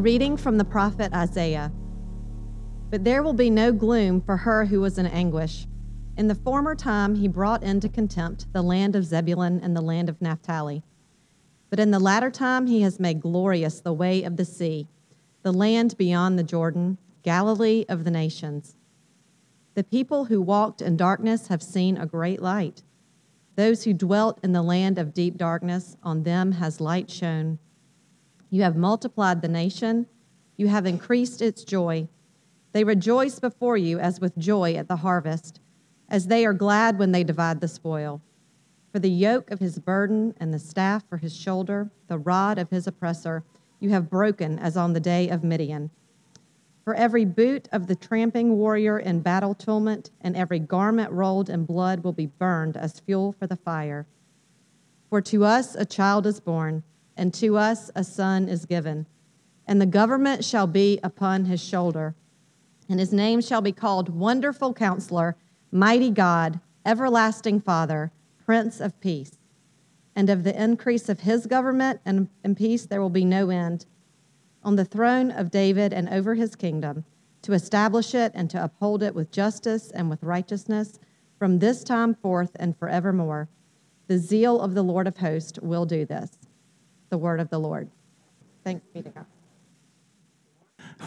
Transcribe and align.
A 0.00 0.02
reading 0.02 0.38
from 0.38 0.56
the 0.56 0.64
prophet 0.64 1.12
Isaiah. 1.12 1.70
But 2.88 3.04
there 3.04 3.22
will 3.22 3.34
be 3.34 3.50
no 3.50 3.70
gloom 3.70 4.22
for 4.22 4.38
her 4.38 4.64
who 4.64 4.80
was 4.80 4.96
in 4.96 5.04
anguish. 5.04 5.66
In 6.16 6.26
the 6.26 6.34
former 6.34 6.74
time, 6.74 7.16
he 7.16 7.28
brought 7.28 7.62
into 7.62 7.86
contempt 7.86 8.50
the 8.54 8.62
land 8.62 8.96
of 8.96 9.04
Zebulun 9.04 9.60
and 9.60 9.76
the 9.76 9.82
land 9.82 10.08
of 10.08 10.22
Naphtali. 10.22 10.82
But 11.68 11.80
in 11.80 11.90
the 11.90 11.98
latter 11.98 12.30
time, 12.30 12.66
he 12.66 12.80
has 12.80 12.98
made 12.98 13.20
glorious 13.20 13.80
the 13.80 13.92
way 13.92 14.22
of 14.22 14.38
the 14.38 14.46
sea, 14.46 14.88
the 15.42 15.52
land 15.52 15.98
beyond 15.98 16.38
the 16.38 16.44
Jordan, 16.44 16.96
Galilee 17.22 17.84
of 17.86 18.04
the 18.04 18.10
nations. 18.10 18.76
The 19.74 19.84
people 19.84 20.24
who 20.24 20.40
walked 20.40 20.80
in 20.80 20.96
darkness 20.96 21.48
have 21.48 21.62
seen 21.62 21.98
a 21.98 22.06
great 22.06 22.40
light. 22.40 22.82
Those 23.56 23.84
who 23.84 23.92
dwelt 23.92 24.38
in 24.42 24.52
the 24.52 24.62
land 24.62 24.98
of 24.98 25.12
deep 25.12 25.36
darkness, 25.36 25.98
on 26.02 26.22
them 26.22 26.52
has 26.52 26.80
light 26.80 27.10
shone. 27.10 27.58
You 28.50 28.62
have 28.62 28.76
multiplied 28.76 29.42
the 29.42 29.48
nation, 29.48 30.06
you 30.56 30.66
have 30.66 30.84
increased 30.84 31.40
its 31.40 31.64
joy. 31.64 32.08
They 32.72 32.84
rejoice 32.84 33.38
before 33.38 33.76
you 33.76 33.98
as 33.98 34.20
with 34.20 34.36
joy 34.36 34.74
at 34.74 34.88
the 34.88 34.96
harvest, 34.96 35.60
as 36.08 36.26
they 36.26 36.44
are 36.44 36.52
glad 36.52 36.98
when 36.98 37.12
they 37.12 37.24
divide 37.24 37.60
the 37.60 37.68
spoil. 37.68 38.20
For 38.92 38.98
the 38.98 39.10
yoke 39.10 39.52
of 39.52 39.60
his 39.60 39.78
burden 39.78 40.34
and 40.38 40.52
the 40.52 40.58
staff 40.58 41.04
for 41.08 41.18
his 41.18 41.34
shoulder, 41.34 41.90
the 42.08 42.18
rod 42.18 42.58
of 42.58 42.70
his 42.70 42.88
oppressor, 42.88 43.44
you 43.78 43.90
have 43.90 44.10
broken 44.10 44.58
as 44.58 44.76
on 44.76 44.92
the 44.92 45.00
day 45.00 45.28
of 45.28 45.44
Midian. 45.44 45.90
For 46.84 46.94
every 46.94 47.24
boot 47.24 47.68
of 47.70 47.86
the 47.86 47.94
tramping 47.94 48.56
warrior 48.56 48.98
in 48.98 49.20
battle 49.20 49.54
tumult 49.54 50.10
and 50.20 50.36
every 50.36 50.58
garment 50.58 51.12
rolled 51.12 51.48
in 51.48 51.64
blood 51.64 52.02
will 52.02 52.12
be 52.12 52.26
burned 52.26 52.76
as 52.76 52.98
fuel 52.98 53.32
for 53.32 53.46
the 53.46 53.56
fire. 53.56 54.06
For 55.08 55.20
to 55.22 55.44
us 55.44 55.76
a 55.76 55.84
child 55.84 56.26
is 56.26 56.40
born, 56.40 56.82
and 57.20 57.34
to 57.34 57.58
us 57.58 57.90
a 57.94 58.02
son 58.02 58.48
is 58.48 58.64
given, 58.64 59.06
and 59.66 59.78
the 59.78 59.84
government 59.84 60.42
shall 60.42 60.66
be 60.66 60.98
upon 61.02 61.44
his 61.44 61.62
shoulder, 61.62 62.14
and 62.88 62.98
his 62.98 63.12
name 63.12 63.42
shall 63.42 63.60
be 63.60 63.72
called 63.72 64.08
Wonderful 64.08 64.72
Counselor, 64.72 65.36
Mighty 65.70 66.10
God, 66.10 66.60
Everlasting 66.86 67.60
Father 67.60 68.10
Prince 68.46 68.80
of 68.80 68.98
Peace. 69.00 69.36
And 70.16 70.30
of 70.30 70.44
the 70.44 70.60
increase 70.60 71.10
of 71.10 71.20
his 71.20 71.46
government 71.46 72.00
and, 72.06 72.30
and 72.42 72.56
peace 72.56 72.86
there 72.86 73.02
will 73.02 73.10
be 73.10 73.26
no 73.26 73.50
end 73.50 73.84
on 74.62 74.76
the 74.76 74.86
throne 74.86 75.30
of 75.30 75.50
David 75.50 75.92
and 75.92 76.08
over 76.08 76.36
his 76.36 76.56
kingdom, 76.56 77.04
to 77.42 77.52
establish 77.52 78.14
it 78.14 78.32
and 78.34 78.48
to 78.48 78.64
uphold 78.64 79.02
it 79.02 79.14
with 79.14 79.30
justice 79.30 79.90
and 79.90 80.08
with 80.08 80.22
righteousness 80.22 80.98
from 81.38 81.58
this 81.58 81.84
time 81.84 82.14
forth 82.14 82.56
and 82.58 82.78
forevermore. 82.78 83.50
The 84.06 84.16
zeal 84.16 84.58
of 84.58 84.72
the 84.72 84.82
Lord 84.82 85.06
of 85.06 85.18
hosts 85.18 85.58
will 85.60 85.84
do 85.84 86.06
this. 86.06 86.39
The 87.10 87.18
word 87.18 87.40
of 87.40 87.50
the 87.50 87.58
Lord. 87.58 87.90
Thanks 88.62 88.86
be 88.94 89.02
to 89.02 89.10
God. 89.10 89.26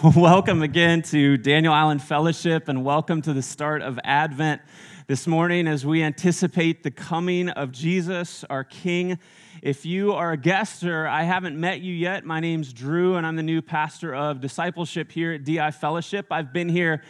Welcome 0.17 0.61
again 0.61 1.01
to 1.03 1.37
Daniel 1.37 1.73
Island 1.73 2.01
Fellowship 2.01 2.67
and 2.67 2.83
welcome 2.83 3.21
to 3.21 3.31
the 3.31 3.41
start 3.41 3.81
of 3.81 3.97
Advent 4.03 4.61
this 5.07 5.27
morning 5.27 5.65
as 5.65 5.85
we 5.85 6.03
anticipate 6.03 6.83
the 6.83 6.91
coming 6.91 7.47
of 7.47 7.71
Jesus, 7.71 8.43
our 8.49 8.65
King. 8.65 9.17
If 9.61 9.85
you 9.85 10.11
are 10.11 10.33
a 10.33 10.37
guest 10.37 10.83
or 10.83 11.07
I 11.07 11.23
haven't 11.23 11.57
met 11.57 11.79
you 11.79 11.93
yet, 11.93 12.25
my 12.25 12.41
name's 12.41 12.73
Drew 12.73 13.15
and 13.15 13.25
I'm 13.25 13.37
the 13.37 13.43
new 13.43 13.61
pastor 13.61 14.13
of 14.13 14.41
discipleship 14.41 15.09
here 15.09 15.31
at 15.31 15.45
DI 15.45 15.71
Fellowship. 15.71 16.25
I've 16.31 16.51
been 16.51 16.67
here 16.67 17.01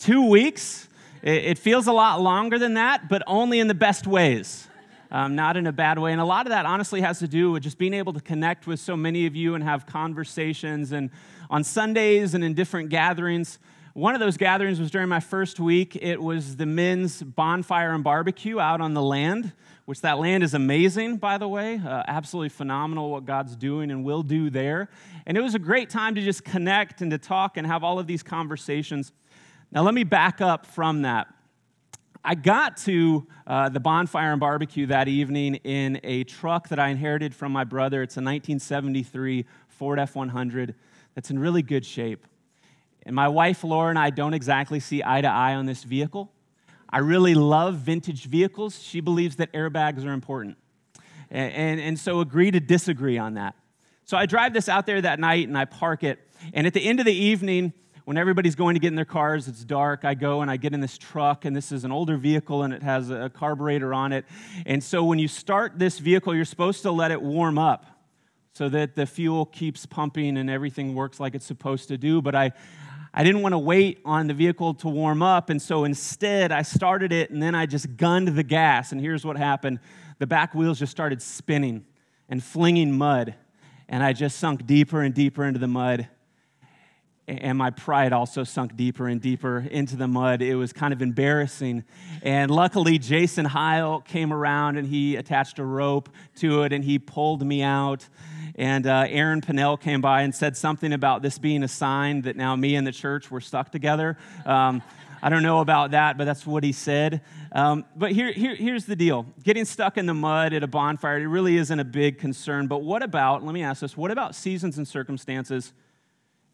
two 0.00 0.28
weeks. 0.28 0.88
It 1.22 1.56
feels 1.56 1.86
a 1.86 1.92
lot 1.92 2.20
longer 2.20 2.58
than 2.58 2.74
that, 2.74 3.08
but 3.08 3.22
only 3.28 3.60
in 3.60 3.68
the 3.68 3.74
best 3.74 4.08
ways. 4.08 4.66
Um, 5.12 5.34
not 5.34 5.56
in 5.56 5.66
a 5.66 5.72
bad 5.72 5.98
way. 5.98 6.12
And 6.12 6.20
a 6.20 6.24
lot 6.24 6.46
of 6.46 6.50
that 6.50 6.66
honestly 6.66 7.00
has 7.00 7.18
to 7.18 7.26
do 7.26 7.50
with 7.50 7.64
just 7.64 7.78
being 7.78 7.94
able 7.94 8.12
to 8.12 8.20
connect 8.20 8.68
with 8.68 8.78
so 8.78 8.96
many 8.96 9.26
of 9.26 9.34
you 9.34 9.56
and 9.56 9.64
have 9.64 9.84
conversations. 9.84 10.92
And 10.92 11.10
on 11.50 11.64
Sundays 11.64 12.34
and 12.34 12.44
in 12.44 12.54
different 12.54 12.90
gatherings, 12.90 13.58
one 13.92 14.14
of 14.14 14.20
those 14.20 14.36
gatherings 14.36 14.78
was 14.78 14.90
during 14.90 15.08
my 15.08 15.18
first 15.18 15.58
week. 15.58 15.96
It 15.96 16.22
was 16.22 16.56
the 16.56 16.66
men's 16.66 17.22
bonfire 17.22 17.92
and 17.92 18.04
barbecue 18.04 18.60
out 18.60 18.80
on 18.80 18.94
the 18.94 19.02
land, 19.02 19.52
which 19.84 20.00
that 20.02 20.20
land 20.20 20.44
is 20.44 20.54
amazing, 20.54 21.16
by 21.16 21.38
the 21.38 21.48
way. 21.48 21.80
Uh, 21.84 22.04
absolutely 22.06 22.50
phenomenal 22.50 23.10
what 23.10 23.24
God's 23.24 23.56
doing 23.56 23.90
and 23.90 24.04
will 24.04 24.22
do 24.22 24.48
there. 24.48 24.90
And 25.26 25.36
it 25.36 25.40
was 25.40 25.56
a 25.56 25.58
great 25.58 25.90
time 25.90 26.14
to 26.14 26.22
just 26.22 26.44
connect 26.44 27.02
and 27.02 27.10
to 27.10 27.18
talk 27.18 27.56
and 27.56 27.66
have 27.66 27.82
all 27.82 27.98
of 27.98 28.06
these 28.06 28.22
conversations. 28.22 29.10
Now, 29.72 29.82
let 29.82 29.94
me 29.94 30.04
back 30.04 30.40
up 30.40 30.66
from 30.66 31.02
that. 31.02 31.26
I 32.22 32.34
got 32.34 32.76
to 32.78 33.26
uh, 33.46 33.70
the 33.70 33.80
bonfire 33.80 34.32
and 34.32 34.40
barbecue 34.40 34.86
that 34.86 35.08
evening 35.08 35.54
in 35.56 36.00
a 36.04 36.24
truck 36.24 36.68
that 36.68 36.78
I 36.78 36.88
inherited 36.88 37.34
from 37.34 37.50
my 37.50 37.64
brother. 37.64 38.02
It's 38.02 38.16
a 38.16 38.20
1973 38.20 39.46
Ford 39.68 39.98
F 39.98 40.14
100 40.14 40.74
that's 41.14 41.30
in 41.30 41.38
really 41.38 41.62
good 41.62 41.86
shape. 41.86 42.26
And 43.06 43.16
my 43.16 43.28
wife, 43.28 43.64
Laura, 43.64 43.88
and 43.88 43.98
I 43.98 44.10
don't 44.10 44.34
exactly 44.34 44.80
see 44.80 45.02
eye 45.02 45.22
to 45.22 45.28
eye 45.28 45.54
on 45.54 45.64
this 45.64 45.82
vehicle. 45.82 46.30
I 46.90 46.98
really 46.98 47.34
love 47.34 47.76
vintage 47.76 48.26
vehicles. 48.26 48.82
She 48.82 49.00
believes 49.00 49.36
that 49.36 49.50
airbags 49.54 50.04
are 50.04 50.12
important. 50.12 50.58
And, 51.30 51.52
and, 51.54 51.80
and, 51.80 51.98
so 51.98 52.20
agree 52.20 52.50
to 52.50 52.60
disagree 52.60 53.16
on 53.16 53.34
that. 53.34 53.54
So 54.04 54.16
I 54.16 54.26
drive 54.26 54.52
this 54.52 54.68
out 54.68 54.84
there 54.84 55.00
that 55.00 55.20
night 55.20 55.46
and 55.48 55.56
I 55.56 55.64
park 55.64 56.02
it. 56.02 56.18
And 56.52 56.66
at 56.66 56.74
the 56.74 56.84
end 56.84 56.98
of 56.98 57.06
the 57.06 57.14
evening, 57.14 57.72
when 58.10 58.16
everybody's 58.16 58.56
going 58.56 58.74
to 58.74 58.80
get 58.80 58.88
in 58.88 58.96
their 58.96 59.04
cars, 59.04 59.46
it's 59.46 59.64
dark. 59.64 60.04
I 60.04 60.14
go 60.14 60.42
and 60.42 60.50
I 60.50 60.56
get 60.56 60.74
in 60.74 60.80
this 60.80 60.98
truck, 60.98 61.44
and 61.44 61.54
this 61.54 61.70
is 61.70 61.84
an 61.84 61.92
older 61.92 62.16
vehicle 62.16 62.64
and 62.64 62.74
it 62.74 62.82
has 62.82 63.08
a 63.08 63.30
carburetor 63.32 63.94
on 63.94 64.12
it. 64.12 64.24
And 64.66 64.82
so 64.82 65.04
when 65.04 65.20
you 65.20 65.28
start 65.28 65.78
this 65.78 66.00
vehicle, 66.00 66.34
you're 66.34 66.44
supposed 66.44 66.82
to 66.82 66.90
let 66.90 67.12
it 67.12 67.22
warm 67.22 67.56
up 67.56 67.86
so 68.52 68.68
that 68.68 68.96
the 68.96 69.06
fuel 69.06 69.46
keeps 69.46 69.86
pumping 69.86 70.38
and 70.38 70.50
everything 70.50 70.96
works 70.96 71.20
like 71.20 71.36
it's 71.36 71.46
supposed 71.46 71.86
to 71.86 71.96
do. 71.96 72.20
But 72.20 72.34
I, 72.34 72.50
I 73.14 73.22
didn't 73.22 73.42
want 73.42 73.52
to 73.52 73.60
wait 73.60 74.00
on 74.04 74.26
the 74.26 74.34
vehicle 74.34 74.74
to 74.74 74.88
warm 74.88 75.22
up, 75.22 75.48
and 75.48 75.62
so 75.62 75.84
instead 75.84 76.50
I 76.50 76.62
started 76.62 77.12
it 77.12 77.30
and 77.30 77.40
then 77.40 77.54
I 77.54 77.66
just 77.66 77.96
gunned 77.96 78.26
the 78.26 78.42
gas. 78.42 78.90
And 78.90 79.00
here's 79.00 79.24
what 79.24 79.36
happened 79.36 79.78
the 80.18 80.26
back 80.26 80.52
wheels 80.52 80.80
just 80.80 80.90
started 80.90 81.22
spinning 81.22 81.84
and 82.28 82.42
flinging 82.42 82.90
mud, 82.90 83.36
and 83.88 84.02
I 84.02 84.14
just 84.14 84.40
sunk 84.40 84.66
deeper 84.66 85.00
and 85.00 85.14
deeper 85.14 85.44
into 85.44 85.60
the 85.60 85.68
mud. 85.68 86.08
And 87.38 87.56
my 87.56 87.70
pride 87.70 88.12
also 88.12 88.42
sunk 88.42 88.76
deeper 88.76 89.06
and 89.06 89.20
deeper 89.20 89.58
into 89.70 89.94
the 89.94 90.08
mud. 90.08 90.42
It 90.42 90.56
was 90.56 90.72
kind 90.72 90.92
of 90.92 91.00
embarrassing. 91.00 91.84
And 92.22 92.50
luckily, 92.50 92.98
Jason 92.98 93.44
Heil 93.44 94.00
came 94.00 94.32
around 94.32 94.76
and 94.76 94.88
he 94.88 95.14
attached 95.14 95.60
a 95.60 95.64
rope 95.64 96.08
to 96.36 96.64
it 96.64 96.72
and 96.72 96.82
he 96.82 96.98
pulled 96.98 97.46
me 97.46 97.62
out. 97.62 98.08
And 98.56 98.84
uh, 98.84 99.06
Aaron 99.08 99.40
Pinnell 99.40 99.80
came 99.80 100.00
by 100.00 100.22
and 100.22 100.34
said 100.34 100.56
something 100.56 100.92
about 100.92 101.22
this 101.22 101.38
being 101.38 101.62
a 101.62 101.68
sign 101.68 102.22
that 102.22 102.34
now 102.34 102.56
me 102.56 102.74
and 102.74 102.84
the 102.84 102.92
church 102.92 103.30
were 103.30 103.40
stuck 103.40 103.70
together. 103.70 104.18
Um, 104.44 104.82
I 105.22 105.28
don't 105.28 105.44
know 105.44 105.60
about 105.60 105.92
that, 105.92 106.18
but 106.18 106.24
that's 106.24 106.44
what 106.44 106.64
he 106.64 106.72
said. 106.72 107.20
Um, 107.52 107.84
but 107.94 108.10
here, 108.10 108.32
here, 108.32 108.56
here's 108.56 108.86
the 108.86 108.96
deal 108.96 109.26
getting 109.44 109.64
stuck 109.64 109.98
in 109.98 110.06
the 110.06 110.14
mud 110.14 110.52
at 110.52 110.64
a 110.64 110.66
bonfire, 110.66 111.18
it 111.18 111.26
really 111.26 111.58
isn't 111.58 111.78
a 111.78 111.84
big 111.84 112.18
concern. 112.18 112.66
But 112.66 112.82
what 112.82 113.04
about, 113.04 113.44
let 113.44 113.54
me 113.54 113.62
ask 113.62 113.82
this, 113.82 113.96
what 113.96 114.10
about 114.10 114.34
seasons 114.34 114.78
and 114.78 114.88
circumstances 114.88 115.72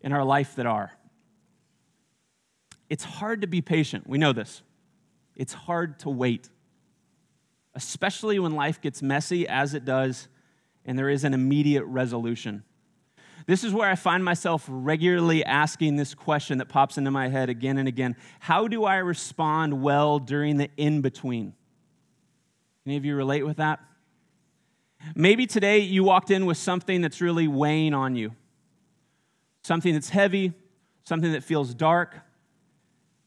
in 0.06 0.12
our 0.12 0.24
life 0.24 0.54
that 0.54 0.64
are? 0.64 0.90
It's 2.88 3.04
hard 3.04 3.42
to 3.42 3.46
be 3.46 3.60
patient. 3.60 4.06
We 4.06 4.16
know 4.16 4.32
this. 4.32 4.62
It's 5.34 5.52
hard 5.52 5.98
to 6.00 6.08
wait, 6.08 6.48
especially 7.74 8.38
when 8.38 8.52
life 8.52 8.80
gets 8.80 9.02
messy, 9.02 9.46
as 9.46 9.74
it 9.74 9.84
does 9.84 10.28
and 10.86 10.96
there 10.98 11.10
is 11.10 11.24
an 11.24 11.34
immediate 11.34 11.84
resolution. 11.84 12.62
This 13.46 13.64
is 13.64 13.72
where 13.72 13.88
I 13.88 13.96
find 13.96 14.24
myself 14.24 14.64
regularly 14.68 15.44
asking 15.44 15.96
this 15.96 16.14
question 16.14 16.58
that 16.58 16.68
pops 16.68 16.96
into 16.96 17.10
my 17.10 17.28
head 17.28 17.48
again 17.48 17.76
and 17.76 17.86
again 17.86 18.16
How 18.40 18.68
do 18.68 18.84
I 18.84 18.96
respond 18.96 19.82
well 19.82 20.18
during 20.18 20.56
the 20.56 20.70
in 20.76 21.00
between? 21.00 21.54
Any 22.86 22.96
of 22.96 23.04
you 23.04 23.16
relate 23.16 23.44
with 23.44 23.58
that? 23.58 23.80
Maybe 25.14 25.46
today 25.46 25.80
you 25.80 26.04
walked 26.04 26.30
in 26.30 26.46
with 26.46 26.56
something 26.56 27.00
that's 27.00 27.20
really 27.20 27.46
weighing 27.46 27.94
on 27.94 28.16
you, 28.16 28.32
something 29.66 29.92
that's 29.92 30.10
heavy, 30.10 30.52
something 31.04 31.32
that 31.32 31.42
feels 31.42 31.74
dark, 31.74 32.16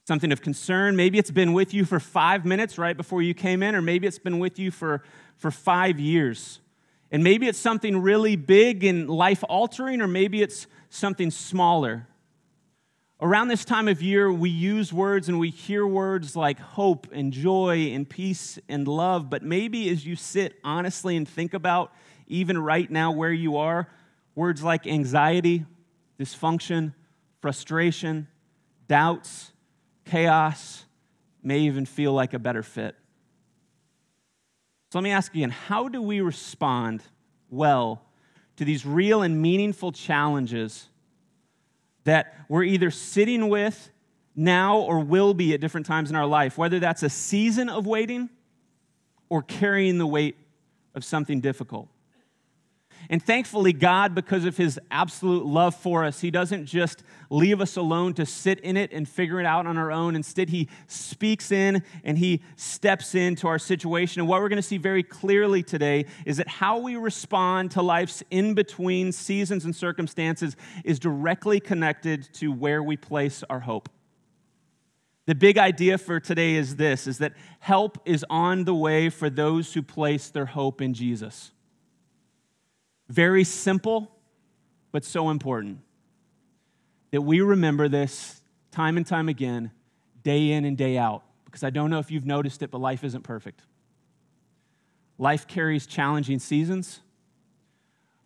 something 0.07 0.31
of 0.31 0.41
concern. 0.41 0.95
Maybe 0.95 1.17
it's 1.17 1.31
been 1.31 1.53
with 1.53 1.73
you 1.73 1.85
for 1.85 1.99
five 1.99 2.45
minutes 2.45 2.77
right 2.77 2.95
before 2.95 3.21
you 3.21 3.33
came 3.33 3.61
in, 3.61 3.75
or 3.75 3.81
maybe 3.81 4.07
it's 4.07 4.19
been 4.19 4.39
with 4.39 4.57
you 4.57 4.71
for, 4.71 5.03
for 5.35 5.51
five 5.51 5.99
years. 5.99 6.61
And 7.11 7.23
maybe 7.23 7.47
it's 7.47 7.59
something 7.59 8.01
really 8.01 8.35
big 8.35 8.83
and 8.83 9.09
life 9.09 9.43
altering, 9.49 10.01
or 10.01 10.07
maybe 10.07 10.41
it's 10.41 10.65
something 10.89 11.29
smaller. 11.29 12.07
Around 13.21 13.49
this 13.49 13.65
time 13.65 13.89
of 13.89 14.01
year, 14.01 14.31
we 14.31 14.49
use 14.49 14.93
words 14.93 15.27
and 15.27 15.39
we 15.39 15.49
hear 15.49 15.85
words 15.85 16.37
like 16.37 16.57
hope 16.57 17.07
and 17.11 17.33
joy 17.33 17.91
and 17.91 18.09
peace 18.09 18.57
and 18.69 18.87
love. 18.87 19.29
But 19.29 19.43
maybe 19.43 19.89
as 19.89 20.05
you 20.05 20.15
sit 20.15 20.57
honestly 20.63 21.17
and 21.17 21.27
think 21.27 21.53
about, 21.53 21.91
even 22.27 22.57
right 22.57 22.89
now 22.89 23.11
where 23.11 23.33
you 23.33 23.57
are, 23.57 23.89
words 24.35 24.63
like 24.63 24.87
anxiety, 24.87 25.65
dysfunction, 26.19 26.93
frustration, 27.41 28.27
doubts, 28.87 29.51
chaos 30.05 30.85
may 31.41 31.59
even 31.59 31.85
feel 31.85 32.13
like 32.13 32.33
a 32.33 32.39
better 32.39 32.63
fit. 32.63 32.95
So 34.91 34.99
let 34.99 35.03
me 35.03 35.11
ask 35.11 35.33
again 35.33 35.51
how 35.51 35.87
do 35.87 36.01
we 36.01 36.21
respond 36.21 37.03
well 37.49 38.01
to 38.57 38.65
these 38.65 38.85
real 38.85 39.21
and 39.21 39.41
meaningful 39.41 39.91
challenges 39.91 40.87
that 42.03 42.35
we're 42.49 42.63
either 42.63 42.91
sitting 42.91 43.49
with 43.49 43.89
now 44.35 44.79
or 44.79 44.99
will 44.99 45.33
be 45.33 45.53
at 45.53 45.61
different 45.61 45.85
times 45.85 46.09
in 46.09 46.15
our 46.15 46.25
life, 46.25 46.57
whether 46.57 46.79
that's 46.79 47.03
a 47.03 47.09
season 47.09 47.69
of 47.69 47.85
waiting 47.85 48.29
or 49.29 49.43
carrying 49.43 49.97
the 49.97 50.07
weight 50.07 50.35
of 50.95 51.03
something 51.05 51.39
difficult. 51.39 51.87
And 53.09 53.23
thankfully, 53.23 53.73
God, 53.73 54.13
because 54.13 54.45
of 54.45 54.57
his 54.57 54.79
absolute 54.91 55.45
love 55.45 55.75
for 55.75 56.03
us, 56.03 56.21
he 56.21 56.29
doesn't 56.29 56.65
just 56.65 57.03
leave 57.29 57.61
us 57.61 57.75
alone 57.75 58.13
to 58.15 58.25
sit 58.25 58.59
in 58.59 58.77
it 58.77 58.91
and 58.91 59.07
figure 59.07 59.39
it 59.39 59.45
out 59.45 59.65
on 59.65 59.77
our 59.77 59.91
own. 59.91 60.15
Instead, 60.15 60.49
he 60.49 60.67
speaks 60.87 61.51
in 61.51 61.83
and 62.03 62.17
he 62.17 62.41
steps 62.55 63.15
into 63.15 63.47
our 63.47 63.59
situation. 63.59 64.21
And 64.21 64.29
what 64.29 64.41
we're 64.41 64.49
going 64.49 64.57
to 64.57 64.67
see 64.67 64.77
very 64.77 65.03
clearly 65.03 65.63
today 65.63 66.05
is 66.25 66.37
that 66.37 66.47
how 66.47 66.79
we 66.79 66.95
respond 66.95 67.71
to 67.71 67.81
life's 67.81 68.23
in 68.29 68.53
between 68.53 69.11
seasons 69.11 69.65
and 69.65 69.75
circumstances 69.75 70.55
is 70.83 70.99
directly 70.99 71.59
connected 71.59 72.27
to 72.33 72.51
where 72.51 72.83
we 72.83 72.97
place 72.97 73.43
our 73.49 73.59
hope. 73.59 73.89
The 75.29 75.35
big 75.35 75.59
idea 75.59 75.99
for 75.99 76.19
today 76.19 76.55
is 76.55 76.75
this 76.77 77.05
is 77.05 77.19
that 77.19 77.33
help 77.59 77.99
is 78.03 78.25
on 78.31 78.63
the 78.63 78.73
way 78.73 79.09
for 79.09 79.29
those 79.29 79.73
who 79.73 79.83
place 79.83 80.29
their 80.29 80.47
hope 80.47 80.81
in 80.81 80.95
Jesus. 80.95 81.51
Very 83.09 83.43
simple, 83.43 84.11
but 84.91 85.03
so 85.03 85.29
important 85.29 85.79
that 87.11 87.21
we 87.21 87.41
remember 87.41 87.87
this 87.87 88.41
time 88.71 88.97
and 88.97 89.05
time 89.05 89.29
again, 89.29 89.71
day 90.23 90.51
in 90.51 90.63
and 90.63 90.77
day 90.77 90.97
out. 90.97 91.23
Because 91.45 91.63
I 91.63 91.71
don't 91.71 91.89
know 91.89 91.97
if 91.97 92.11
you've 92.11 92.25
noticed 92.25 92.61
it, 92.61 92.69
but 92.69 92.79
life 92.79 93.03
isn't 93.03 93.23
perfect. 93.23 93.61
Life 95.17 95.47
carries 95.47 95.87
challenging 95.87 96.39
seasons, 96.39 97.01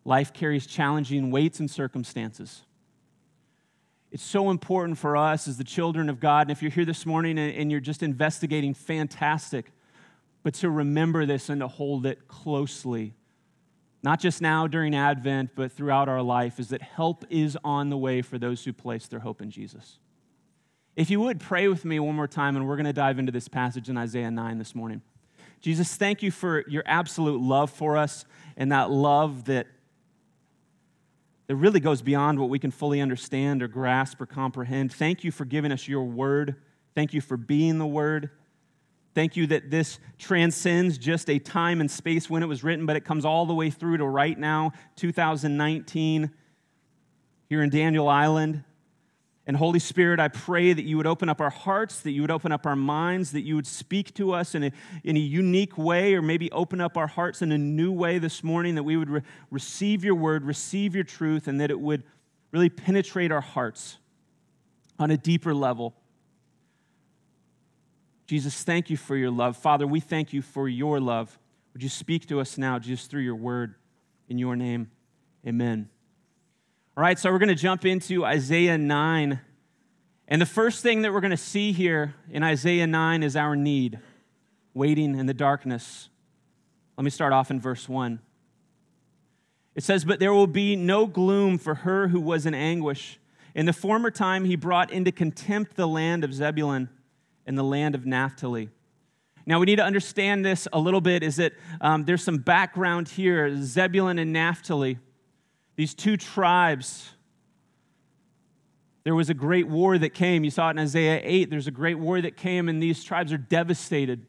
life 0.05 0.33
carries 0.33 0.67
challenging 0.67 1.31
weights 1.31 1.59
and 1.59 1.71
circumstances. 1.71 2.61
It's 4.11 4.21
so 4.21 4.51
important 4.51 4.99
for 4.99 5.17
us 5.17 5.47
as 5.47 5.57
the 5.57 5.63
children 5.63 6.07
of 6.07 6.19
God. 6.19 6.41
And 6.41 6.51
if 6.51 6.61
you're 6.61 6.69
here 6.69 6.85
this 6.85 7.03
morning 7.03 7.39
and, 7.39 7.71
you're 7.71 7.79
just 7.79 8.03
investigating, 8.03 8.75
fantastic. 8.75 9.71
But 10.43 10.53
to 10.55 10.69
remember 10.69 11.25
this 11.25 11.49
and 11.49 11.61
to 11.61 11.67
hold 11.67 12.05
it 12.05 12.27
closely 12.27 13.15
not 14.03 14.19
just 14.19 14.41
now 14.41 14.67
during 14.67 14.93
Advent, 14.93 15.51
but 15.55 15.71
throughout 15.71 16.09
our 16.09 16.21
life, 16.21 16.59
is 16.59 16.67
that 16.69 16.81
help 16.81 17.23
is 17.29 17.57
on 17.63 17.89
the 17.89 17.97
way 17.97 18.21
for 18.21 18.37
those 18.37 18.65
who 18.65 18.73
place 18.73 19.07
their 19.07 19.21
hope 19.21 19.41
in 19.41 19.49
Jesus. 19.49 19.97
If 20.95 21.09
you 21.09 21.21
would 21.21 21.39
pray 21.39 21.69
with 21.69 21.85
me 21.85 21.99
one 21.99 22.15
more 22.15 22.27
time, 22.27 22.57
and 22.57 22.67
we're 22.67 22.75
going 22.75 22.85
to 22.85 22.93
dive 22.93 23.17
into 23.17 23.31
this 23.31 23.47
passage 23.47 23.89
in 23.89 23.97
Isaiah 23.97 24.29
9 24.29 24.57
this 24.57 24.75
morning. 24.75 25.01
Jesus, 25.61 25.95
thank 25.95 26.21
you 26.21 26.29
for 26.29 26.65
your 26.67 26.83
absolute 26.85 27.41
love 27.41 27.71
for 27.71 27.95
us 27.95 28.25
and 28.57 28.73
that 28.73 28.91
love 28.91 29.45
that, 29.45 29.67
that 31.47 31.55
really 31.55 31.79
goes 31.79 32.01
beyond 32.01 32.37
what 32.37 32.49
we 32.49 32.59
can 32.59 32.69
fully 32.69 32.99
understand 32.99 33.63
or 33.63 33.69
grasp 33.69 34.19
or 34.19 34.25
comprehend. 34.25 34.91
Thank 34.91 35.23
you 35.23 35.31
for 35.31 35.45
giving 35.45 35.71
us 35.71 35.87
your 35.87 36.03
word. 36.03 36.55
Thank 36.93 37.13
you 37.13 37.21
for 37.21 37.37
being 37.37 37.79
the 37.79 37.87
word. 37.87 38.29
Thank 39.15 39.35
you 39.35 39.45
that 39.47 39.69
this 39.69 39.99
transcends 40.17 40.97
just 40.97 41.29
a 41.29 41.37
time 41.37 41.81
and 41.81 41.89
space 41.89 42.29
when 42.29 42.41
it 42.41 42.47
was 42.47 42.63
written, 42.63 42.85
but 42.85 42.95
it 42.95 43.05
comes 43.05 43.25
all 43.25 43.45
the 43.45 43.53
way 43.53 43.69
through 43.69 43.97
to 43.97 44.05
right 44.05 44.37
now, 44.37 44.71
2019, 44.95 46.31
here 47.47 47.61
in 47.61 47.69
Daniel 47.69 48.07
Island. 48.07 48.63
And 49.45 49.57
Holy 49.57 49.79
Spirit, 49.79 50.19
I 50.19 50.29
pray 50.29 50.71
that 50.71 50.83
you 50.83 50.97
would 50.97 51.05
open 51.05 51.27
up 51.29 51.41
our 51.41 51.49
hearts, 51.49 51.99
that 52.01 52.11
you 52.11 52.21
would 52.21 52.31
open 52.31 52.51
up 52.51 52.65
our 52.65 52.77
minds, 52.77 53.33
that 53.33 53.41
you 53.41 53.55
would 53.55 53.67
speak 53.67 54.13
to 54.15 54.31
us 54.31 54.55
in 54.55 54.63
a, 54.63 54.71
in 55.03 55.17
a 55.17 55.19
unique 55.19 55.77
way, 55.77 56.15
or 56.15 56.21
maybe 56.21 56.49
open 56.51 56.79
up 56.79 56.97
our 56.97 57.07
hearts 57.07 57.41
in 57.41 57.51
a 57.51 57.57
new 57.57 57.91
way 57.91 58.19
this 58.19 58.43
morning, 58.43 58.75
that 58.75 58.83
we 58.83 58.95
would 58.95 59.09
re- 59.09 59.21
receive 59.51 60.03
your 60.03 60.15
word, 60.15 60.45
receive 60.45 60.95
your 60.95 61.03
truth, 61.03 61.47
and 61.47 61.59
that 61.59 61.69
it 61.69 61.79
would 61.79 62.03
really 62.51 62.69
penetrate 62.69 63.31
our 63.31 63.41
hearts 63.41 63.97
on 64.97 65.11
a 65.11 65.17
deeper 65.17 65.53
level. 65.53 65.93
Jesus, 68.25 68.63
thank 68.63 68.89
you 68.89 68.97
for 68.97 69.15
your 69.15 69.31
love. 69.31 69.57
Father, 69.57 69.85
we 69.85 69.99
thank 69.99 70.33
you 70.33 70.41
for 70.41 70.69
your 70.69 70.99
love. 70.99 71.37
Would 71.73 71.83
you 71.83 71.89
speak 71.89 72.27
to 72.27 72.39
us 72.39 72.57
now 72.57 72.79
just 72.79 73.09
through 73.09 73.21
your 73.21 73.35
word 73.35 73.75
in 74.29 74.37
your 74.37 74.55
name? 74.55 74.89
Amen. 75.45 75.89
All 76.95 77.01
right, 77.01 77.19
so 77.19 77.31
we're 77.31 77.39
going 77.39 77.49
to 77.49 77.55
jump 77.55 77.85
into 77.85 78.23
Isaiah 78.23 78.77
9. 78.77 79.39
And 80.27 80.41
the 80.41 80.45
first 80.45 80.81
thing 80.81 81.01
that 81.01 81.11
we're 81.11 81.21
going 81.21 81.31
to 81.31 81.37
see 81.37 81.73
here 81.73 82.15
in 82.29 82.43
Isaiah 82.43 82.87
9 82.87 83.23
is 83.23 83.35
our 83.35 83.55
need, 83.55 83.99
waiting 84.73 85.17
in 85.17 85.25
the 85.25 85.33
darkness. 85.33 86.09
Let 86.97 87.03
me 87.03 87.09
start 87.09 87.33
off 87.33 87.51
in 87.51 87.59
verse 87.59 87.89
1. 87.89 88.19
It 89.75 89.83
says, 89.83 90.05
But 90.05 90.19
there 90.19 90.33
will 90.33 90.47
be 90.47 90.75
no 90.75 91.07
gloom 91.07 91.57
for 91.57 91.75
her 91.75 92.07
who 92.07 92.21
was 92.21 92.45
in 92.45 92.53
anguish. 92.53 93.19
In 93.55 93.65
the 93.65 93.73
former 93.73 94.11
time, 94.11 94.45
he 94.45 94.55
brought 94.55 94.91
into 94.91 95.11
contempt 95.11 95.75
the 95.75 95.87
land 95.87 96.23
of 96.23 96.33
Zebulun 96.33 96.89
in 97.45 97.55
the 97.55 97.63
land 97.63 97.95
of 97.95 98.05
Naphtali. 98.05 98.69
Now, 99.45 99.59
we 99.59 99.65
need 99.65 99.75
to 99.75 99.83
understand 99.83 100.45
this 100.45 100.67
a 100.71 100.79
little 100.79 101.01
bit 101.01 101.21
is 101.21 101.35
that 101.35 101.53
um, 101.81 102.05
there's 102.05 102.23
some 102.23 102.37
background 102.37 103.09
here 103.09 103.55
Zebulun 103.61 104.17
and 104.19 104.31
Naphtali, 104.31 104.99
these 105.75 105.93
two 105.93 106.15
tribes. 106.15 107.09
There 109.03 109.15
was 109.15 109.29
a 109.29 109.33
great 109.33 109.67
war 109.67 109.97
that 109.97 110.13
came. 110.13 110.45
You 110.45 110.51
saw 110.51 110.69
it 110.69 110.71
in 110.71 110.79
Isaiah 110.79 111.19
8. 111.21 111.49
There's 111.49 111.67
a 111.67 111.71
great 111.71 111.99
war 111.99 112.21
that 112.21 112.37
came, 112.37 112.69
and 112.69 112.81
these 112.81 113.03
tribes 113.03 113.33
are 113.33 113.37
devastated. 113.37 114.25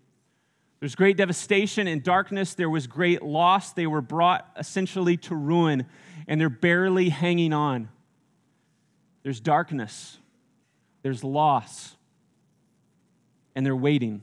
There's 0.81 0.97
great 0.97 1.17
devastation 1.17 1.87
and 1.87 2.03
darkness. 2.03 2.55
There 2.55 2.69
was 2.69 2.89
great 2.89 3.23
loss. 3.23 3.73
They 3.73 3.87
were 3.87 4.01
brought 4.01 4.51
essentially 4.59 5.17
to 5.19 5.37
ruin, 5.37 5.87
and 6.27 6.41
they're 6.41 6.49
barely 6.49 7.11
hanging 7.11 7.53
on. 7.53 7.89
There's 9.23 9.41
darkness, 9.41 10.19
there's 11.03 11.23
loss 11.23 11.94
and 13.55 13.65
they're 13.65 13.77
waiting. 13.77 14.23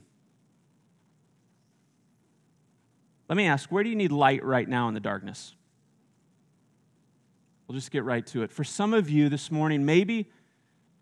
Let 3.28 3.36
me 3.36 3.46
ask 3.46 3.70
where 3.72 3.82
do 3.82 3.88
you 3.88 3.96
need 3.96 4.12
light 4.12 4.44
right 4.44 4.68
now 4.68 4.88
in 4.88 4.94
the 4.94 5.00
darkness? 5.00 5.54
We'll 7.66 7.78
just 7.78 7.90
get 7.90 8.04
right 8.04 8.26
to 8.28 8.42
it. 8.42 8.52
For 8.52 8.64
some 8.64 8.92
of 8.92 9.08
you 9.08 9.28
this 9.28 9.50
morning, 9.50 9.86
maybe 9.86 10.28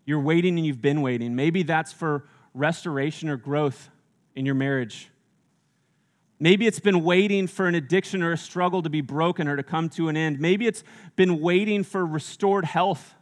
you're 0.05 0.21
waiting 0.21 0.57
and 0.57 0.65
you've 0.65 0.81
been 0.81 1.01
waiting. 1.01 1.35
Maybe 1.35 1.63
that's 1.63 1.91
for 1.91 2.25
restoration 2.53 3.27
or 3.27 3.37
growth 3.37 3.89
in 4.35 4.45
your 4.45 4.55
marriage. 4.55 5.09
Maybe 6.39 6.65
it's 6.65 6.79
been 6.79 7.03
waiting 7.03 7.47
for 7.47 7.67
an 7.67 7.75
addiction 7.75 8.23
or 8.23 8.31
a 8.31 8.37
struggle 8.37 8.81
to 8.81 8.89
be 8.89 9.01
broken 9.01 9.47
or 9.47 9.57
to 9.57 9.63
come 9.63 9.89
to 9.89 10.07
an 10.07 10.17
end. 10.17 10.39
Maybe 10.39 10.65
it's 10.65 10.83
been 11.15 11.39
waiting 11.39 11.83
for 11.83 12.05
restored 12.05 12.65
health 12.65 13.13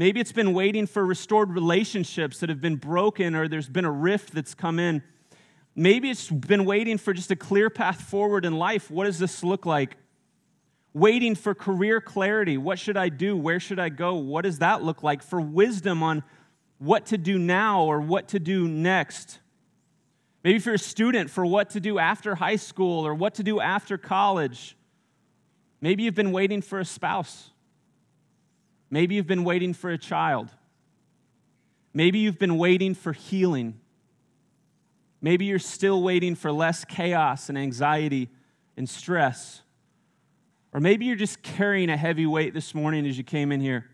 Maybe 0.00 0.18
it's 0.18 0.32
been 0.32 0.54
waiting 0.54 0.86
for 0.86 1.04
restored 1.04 1.50
relationships 1.50 2.38
that 2.38 2.48
have 2.48 2.58
been 2.58 2.76
broken 2.76 3.34
or 3.34 3.48
there's 3.48 3.68
been 3.68 3.84
a 3.84 3.90
rift 3.90 4.32
that's 4.32 4.54
come 4.54 4.78
in. 4.78 5.02
Maybe 5.76 6.08
it's 6.08 6.30
been 6.30 6.64
waiting 6.64 6.96
for 6.96 7.12
just 7.12 7.30
a 7.30 7.36
clear 7.36 7.68
path 7.68 8.00
forward 8.00 8.46
in 8.46 8.56
life. 8.56 8.90
What 8.90 9.04
does 9.04 9.18
this 9.18 9.44
look 9.44 9.66
like? 9.66 9.98
Waiting 10.94 11.34
for 11.34 11.54
career 11.54 12.00
clarity. 12.00 12.56
What 12.56 12.78
should 12.78 12.96
I 12.96 13.10
do? 13.10 13.36
Where 13.36 13.60
should 13.60 13.78
I 13.78 13.90
go? 13.90 14.14
What 14.14 14.44
does 14.44 14.60
that 14.60 14.82
look 14.82 15.02
like? 15.02 15.22
For 15.22 15.38
wisdom 15.38 16.02
on 16.02 16.22
what 16.78 17.04
to 17.08 17.18
do 17.18 17.38
now 17.38 17.82
or 17.82 18.00
what 18.00 18.28
to 18.28 18.38
do 18.38 18.66
next. 18.66 19.38
Maybe 20.42 20.56
if 20.56 20.64
you're 20.64 20.76
a 20.76 20.78
student, 20.78 21.28
for 21.28 21.44
what 21.44 21.68
to 21.70 21.78
do 21.78 21.98
after 21.98 22.36
high 22.36 22.56
school 22.56 23.06
or 23.06 23.12
what 23.12 23.34
to 23.34 23.42
do 23.42 23.60
after 23.60 23.98
college. 23.98 24.78
Maybe 25.82 26.04
you've 26.04 26.14
been 26.14 26.32
waiting 26.32 26.62
for 26.62 26.80
a 26.80 26.86
spouse. 26.86 27.50
Maybe 28.90 29.14
you've 29.14 29.26
been 29.26 29.44
waiting 29.44 29.72
for 29.72 29.90
a 29.90 29.98
child. 29.98 30.50
Maybe 31.94 32.18
you've 32.18 32.38
been 32.38 32.58
waiting 32.58 32.94
for 32.94 33.12
healing. 33.12 33.80
Maybe 35.20 35.44
you're 35.44 35.58
still 35.58 36.02
waiting 36.02 36.34
for 36.34 36.50
less 36.50 36.84
chaos 36.84 37.48
and 37.48 37.56
anxiety 37.56 38.28
and 38.76 38.88
stress. 38.88 39.62
Or 40.72 40.80
maybe 40.80 41.04
you're 41.04 41.16
just 41.16 41.42
carrying 41.42 41.90
a 41.90 41.96
heavy 41.96 42.26
weight 42.26 42.52
this 42.52 42.74
morning 42.74 43.06
as 43.06 43.16
you 43.16 43.24
came 43.24 43.52
in 43.52 43.60
here. 43.60 43.86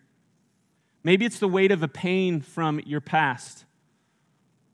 Maybe 1.05 1.25
it's 1.25 1.39
the 1.39 1.49
weight 1.49 1.73
of 1.73 1.83
a 1.83 1.89
pain 1.89 2.41
from 2.41 2.81
your 2.81 3.01
past. 3.01 3.65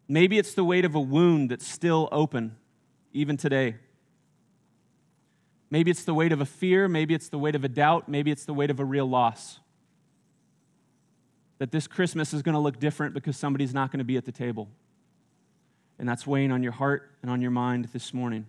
Maybe 0.09 0.39
it's 0.39 0.55
the 0.55 0.65
weight 0.65 0.85
of 0.85 0.95
a 0.95 1.01
wound 1.01 1.51
that's 1.51 1.67
still 1.67 2.09
open, 2.13 2.57
even 3.13 3.37
today. 3.37 3.77
Maybe 5.71 5.91
it's 5.91 6.05
the 6.05 6.15
weight 6.15 6.33
of 6.33 6.41
a 6.41 6.47
fear. 6.47 6.87
Maybe 6.89 7.15
it's 7.15 7.29
the 7.29 7.39
weight 7.39 7.55
of 7.55 7.65
a 7.65 7.69
doubt. 7.69 8.09
Maybe 8.09 8.31
it's 8.31 8.45
the 8.45 8.55
weight 8.55 8.71
of 8.71 8.79
a 8.79 8.85
real 8.85 9.07
loss 9.07 9.59
that 11.63 11.71
this 11.71 11.87
Christmas 11.87 12.35
is 12.35 12.43
going 12.43 12.55
to 12.55 12.59
look 12.59 12.81
different 12.81 13.15
because 13.15 13.37
somebody's 13.37 13.73
not 13.73 13.93
going 13.93 13.99
to 13.99 14.05
be 14.05 14.17
at 14.17 14.25
the 14.25 14.33
table. 14.33 14.69
And 15.97 16.09
that's 16.09 16.27
weighing 16.27 16.51
on 16.51 16.65
your 16.65 16.73
heart 16.73 17.13
and 17.23 17.31
on 17.31 17.41
your 17.41 17.53
mind 17.53 17.85
this 17.93 18.13
morning. 18.13 18.47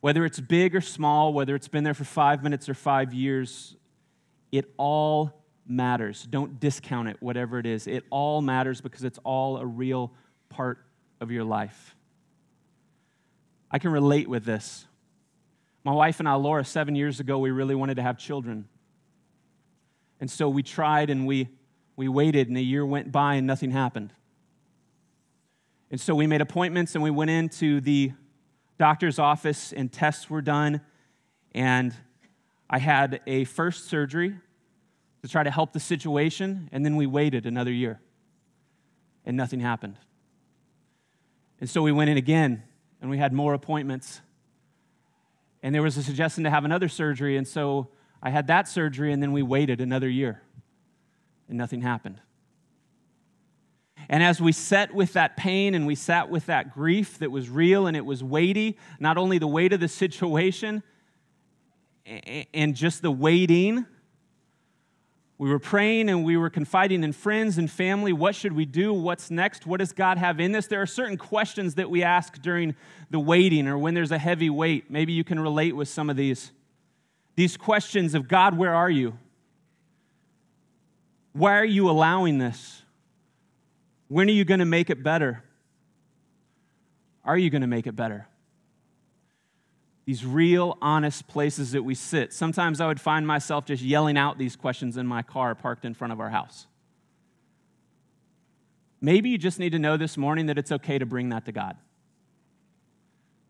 Whether 0.00 0.24
it's 0.24 0.40
big 0.40 0.74
or 0.74 0.80
small, 0.80 1.32
whether 1.32 1.54
it's 1.54 1.68
been 1.68 1.84
there 1.84 1.94
for 1.94 2.02
five 2.02 2.42
minutes 2.42 2.68
or 2.68 2.74
five 2.74 3.14
years, 3.14 3.76
it 4.50 4.64
all 4.76 5.44
matters. 5.64 6.26
Don't 6.28 6.58
discount 6.58 7.06
it, 7.06 7.18
whatever 7.20 7.60
it 7.60 7.66
is. 7.66 7.86
It 7.86 8.02
all 8.10 8.42
matters 8.42 8.80
because 8.80 9.04
it's 9.04 9.20
all 9.22 9.58
a 9.58 9.64
real 9.64 10.10
part 10.48 10.84
of 11.20 11.30
your 11.30 11.44
life. 11.44 11.94
I 13.70 13.78
can 13.78 13.92
relate 13.92 14.28
with 14.28 14.44
this. 14.44 14.86
My 15.84 15.92
wife 15.92 16.18
and 16.18 16.28
I, 16.28 16.34
Laura, 16.34 16.64
seven 16.64 16.96
years 16.96 17.20
ago, 17.20 17.38
we 17.38 17.52
really 17.52 17.76
wanted 17.76 17.94
to 17.94 18.02
have 18.02 18.18
children. 18.18 18.66
And 20.22 20.30
so 20.30 20.48
we 20.48 20.62
tried 20.62 21.10
and 21.10 21.26
we, 21.26 21.48
we 21.96 22.06
waited, 22.06 22.46
and 22.46 22.56
a 22.56 22.62
year 22.62 22.86
went 22.86 23.10
by 23.10 23.34
and 23.34 23.44
nothing 23.44 23.72
happened. 23.72 24.12
And 25.90 26.00
so 26.00 26.14
we 26.14 26.28
made 26.28 26.40
appointments 26.40 26.94
and 26.94 27.02
we 27.02 27.10
went 27.10 27.30
into 27.30 27.80
the 27.80 28.12
doctor's 28.78 29.18
office, 29.18 29.72
and 29.72 29.90
tests 29.92 30.30
were 30.30 30.40
done. 30.40 30.80
And 31.56 31.92
I 32.70 32.78
had 32.78 33.20
a 33.26 33.42
first 33.46 33.88
surgery 33.88 34.36
to 35.22 35.28
try 35.28 35.42
to 35.42 35.50
help 35.50 35.72
the 35.72 35.80
situation, 35.80 36.68
and 36.70 36.84
then 36.84 36.94
we 36.94 37.04
waited 37.04 37.44
another 37.44 37.72
year, 37.72 38.00
and 39.26 39.36
nothing 39.36 39.58
happened. 39.58 39.96
And 41.60 41.68
so 41.68 41.82
we 41.82 41.90
went 41.90 42.10
in 42.10 42.16
again, 42.16 42.62
and 43.00 43.10
we 43.10 43.18
had 43.18 43.32
more 43.32 43.54
appointments. 43.54 44.20
And 45.64 45.74
there 45.74 45.82
was 45.82 45.96
a 45.96 46.02
suggestion 46.04 46.44
to 46.44 46.50
have 46.50 46.64
another 46.64 46.88
surgery, 46.88 47.36
and 47.36 47.48
so 47.48 47.88
I 48.22 48.30
had 48.30 48.46
that 48.46 48.68
surgery, 48.68 49.12
and 49.12 49.22
then 49.22 49.32
we 49.32 49.42
waited 49.42 49.80
another 49.80 50.08
year, 50.08 50.42
and 51.48 51.58
nothing 51.58 51.82
happened. 51.82 52.20
And 54.08 54.22
as 54.22 54.40
we 54.40 54.52
sat 54.52 54.94
with 54.94 55.12
that 55.14 55.36
pain 55.36 55.74
and 55.74 55.86
we 55.86 55.94
sat 55.94 56.28
with 56.28 56.46
that 56.46 56.74
grief 56.74 57.18
that 57.18 57.30
was 57.30 57.48
real 57.48 57.86
and 57.86 57.96
it 57.96 58.04
was 58.04 58.22
weighty, 58.22 58.76
not 58.98 59.16
only 59.16 59.38
the 59.38 59.46
weight 59.46 59.72
of 59.72 59.80
the 59.80 59.88
situation 60.04 60.82
and 62.52 62.74
just 62.74 63.02
the 63.02 63.10
waiting, 63.10 63.86
we 65.38 65.50
were 65.50 65.58
praying 65.58 66.08
and 66.08 66.24
we 66.24 66.36
were 66.36 66.50
confiding 66.50 67.02
in 67.02 67.12
friends 67.12 67.58
and 67.58 67.70
family. 67.70 68.12
What 68.12 68.34
should 68.34 68.52
we 68.52 68.64
do? 68.64 68.92
What's 68.92 69.30
next? 69.30 69.66
What 69.66 69.80
does 69.80 69.92
God 69.92 70.18
have 70.18 70.40
in 70.40 70.52
this? 70.52 70.66
There 70.66 70.82
are 70.82 70.86
certain 70.86 71.16
questions 71.16 71.76
that 71.76 71.90
we 71.90 72.02
ask 72.02 72.40
during 72.40 72.74
the 73.10 73.18
waiting 73.18 73.66
or 73.66 73.78
when 73.78 73.94
there's 73.94 74.12
a 74.12 74.18
heavy 74.18 74.50
weight. 74.50 74.90
Maybe 74.90 75.12
you 75.12 75.24
can 75.24 75.40
relate 75.40 75.74
with 75.74 75.88
some 75.88 76.10
of 76.10 76.16
these. 76.16 76.52
These 77.34 77.56
questions 77.56 78.14
of 78.14 78.28
God, 78.28 78.56
where 78.56 78.74
are 78.74 78.90
you? 78.90 79.18
Why 81.32 81.58
are 81.58 81.64
you 81.64 81.88
allowing 81.88 82.38
this? 82.38 82.82
When 84.08 84.28
are 84.28 84.32
you 84.32 84.44
going 84.44 84.60
to 84.60 84.66
make 84.66 84.90
it 84.90 85.02
better? 85.02 85.42
Are 87.24 87.38
you 87.38 87.48
going 87.48 87.62
to 87.62 87.68
make 87.68 87.86
it 87.86 87.96
better? 87.96 88.26
these 90.04 90.24
real, 90.24 90.76
honest 90.82 91.28
places 91.28 91.72
that 91.72 91.82
we 91.82 91.94
sit. 91.94 92.32
Sometimes 92.32 92.80
I 92.80 92.86
would 92.86 93.00
find 93.00 93.26
myself 93.26 93.66
just 93.66 93.82
yelling 93.82 94.18
out 94.18 94.36
these 94.36 94.56
questions 94.56 94.96
in 94.96 95.06
my 95.06 95.22
car 95.22 95.54
parked 95.54 95.84
in 95.84 95.94
front 95.94 96.12
of 96.12 96.20
our 96.20 96.30
house. 96.30 96.66
Maybe 99.00 99.30
you 99.30 99.38
just 99.38 99.58
need 99.58 99.70
to 99.70 99.78
know 99.78 99.96
this 99.96 100.16
morning 100.16 100.46
that 100.46 100.58
it's 100.58 100.72
okay 100.72 100.98
to 100.98 101.06
bring 101.06 101.28
that 101.30 101.44
to 101.46 101.52
God. 101.52 101.76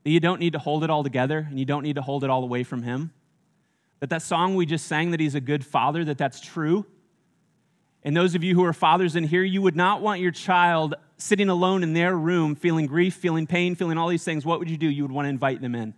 That 0.05 0.11
you 0.11 0.21
don't 0.21 0.41
need 0.41 0.53
to 0.53 0.59
hold 0.59 0.85
it 0.85 0.91
all 0.91 1.03
together 1.03 1.47
and 1.49 1.59
you 1.59 1.65
don't 1.65 1.83
need 1.83 1.97
to 1.97 2.03
hold 2.03 2.25
it 2.25 2.31
all 2.31 2.43
away 2.43 2.65
from 2.65 2.83
Him. 2.83 3.13
That 4.03 4.11
that 4.11 4.23
song 4.23 4.57
we 4.57 4.67
just 4.67 4.89
sang, 4.89 5.13
that 5.13 5.21
He's 5.21 5.37
a 5.37 5.41
good 5.41 5.65
father, 5.65 6.05
that 6.07 6.19
that's 6.19 6.41
true. 6.41 6.85
And 8.03 8.17
those 8.17 8.35
of 8.35 8.43
you 8.43 8.53
who 8.57 8.65
are 8.65 8.73
fathers 8.73 9.15
in 9.15 9.23
here, 9.23 9.45
you 9.45 9.63
would 9.63 9.77
not 9.77 10.03
want 10.03 10.21
your 10.21 10.33
child 10.33 10.97
sitting 11.19 11.49
alone 11.49 11.85
in 11.85 11.93
their 11.93 12.17
room, 12.17 12.57
feeling 12.57 12.87
grief, 12.87 13.15
feeling 13.15 13.47
pain, 13.47 13.77
feeling 13.77 13.99
all 13.99 14.09
these 14.09 14.25
things. 14.25 14.45
What 14.45 14.59
would 14.59 14.69
you 14.69 14.77
do? 14.77 14.89
You 14.89 15.05
would 15.05 15.13
want 15.13 15.27
to 15.27 15.29
invite 15.29 15.61
them 15.61 15.77
in. 15.77 15.95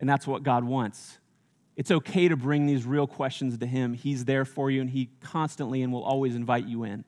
And 0.00 0.06
that's 0.06 0.26
what 0.26 0.42
God 0.42 0.64
wants. 0.64 1.16
It's 1.76 1.90
okay 1.90 2.28
to 2.28 2.36
bring 2.36 2.66
these 2.66 2.84
real 2.84 3.06
questions 3.06 3.56
to 3.56 3.66
Him. 3.66 3.94
He's 3.94 4.26
there 4.26 4.44
for 4.44 4.70
you, 4.70 4.82
and 4.82 4.90
He 4.90 5.08
constantly 5.22 5.80
and 5.80 5.90
will 5.90 6.04
always 6.04 6.34
invite 6.34 6.66
you 6.66 6.84
in. 6.84 7.06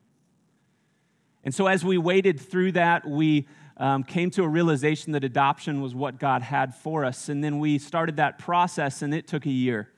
And 1.43 1.53
so, 1.53 1.67
as 1.67 1.85
we 1.85 1.99
waited 1.99 2.39
through 2.39 2.71
that, 2.71 3.07
we 3.07 3.47
um, 3.83 4.01
came 4.05 4.29
to 4.29 4.43
a 4.43 4.47
realization 4.47 5.11
that 5.11 5.25
adoption 5.25 5.81
was 5.81 5.93
what 5.93 6.17
God 6.17 6.41
had 6.41 6.73
for 6.73 7.03
us. 7.03 7.27
And 7.27 7.43
then 7.43 7.59
we 7.59 7.77
started 7.77 8.15
that 8.15 8.39
process, 8.39 9.01
and 9.01 9.13
it 9.13 9.27
took 9.27 9.45
a 9.45 9.49
year. 9.49 9.89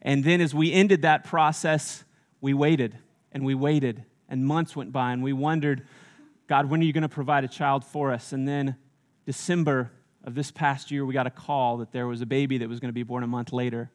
And 0.00 0.24
then, 0.24 0.40
as 0.40 0.54
we 0.54 0.72
ended 0.72 1.02
that 1.02 1.24
process, 1.24 2.02
we 2.40 2.54
waited 2.54 2.96
and 3.30 3.44
we 3.44 3.54
waited, 3.54 4.06
and 4.30 4.46
months 4.46 4.74
went 4.74 4.90
by, 4.90 5.12
and 5.12 5.22
we 5.22 5.34
wondered, 5.34 5.86
God, 6.46 6.70
when 6.70 6.80
are 6.80 6.84
you 6.84 6.94
going 6.94 7.02
to 7.02 7.10
provide 7.10 7.44
a 7.44 7.48
child 7.48 7.84
for 7.84 8.10
us? 8.10 8.32
And 8.32 8.48
then, 8.48 8.76
December 9.26 9.92
of 10.24 10.34
this 10.34 10.50
past 10.50 10.90
year, 10.90 11.04
we 11.04 11.12
got 11.12 11.26
a 11.26 11.30
call 11.30 11.76
that 11.76 11.92
there 11.92 12.06
was 12.06 12.22
a 12.22 12.26
baby 12.26 12.56
that 12.56 12.70
was 12.70 12.80
going 12.80 12.88
to 12.88 12.94
be 12.94 13.02
born 13.02 13.22
a 13.22 13.26
month 13.26 13.52
later. 13.52 13.90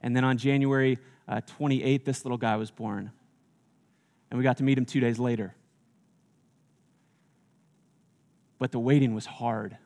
And 0.00 0.16
then 0.16 0.24
on 0.24 0.38
January 0.38 0.96
uh, 1.28 1.42
28th, 1.58 2.06
this 2.06 2.24
little 2.24 2.38
guy 2.38 2.56
was 2.56 2.70
born. 2.70 3.10
And 4.30 4.38
we 4.38 4.42
got 4.42 4.56
to 4.56 4.64
meet 4.64 4.78
him 4.78 4.86
two 4.86 5.00
days 5.00 5.18
later. 5.18 5.54
But 8.58 8.72
the 8.72 8.78
waiting 8.78 9.14
was 9.14 9.26
hard, 9.26 9.76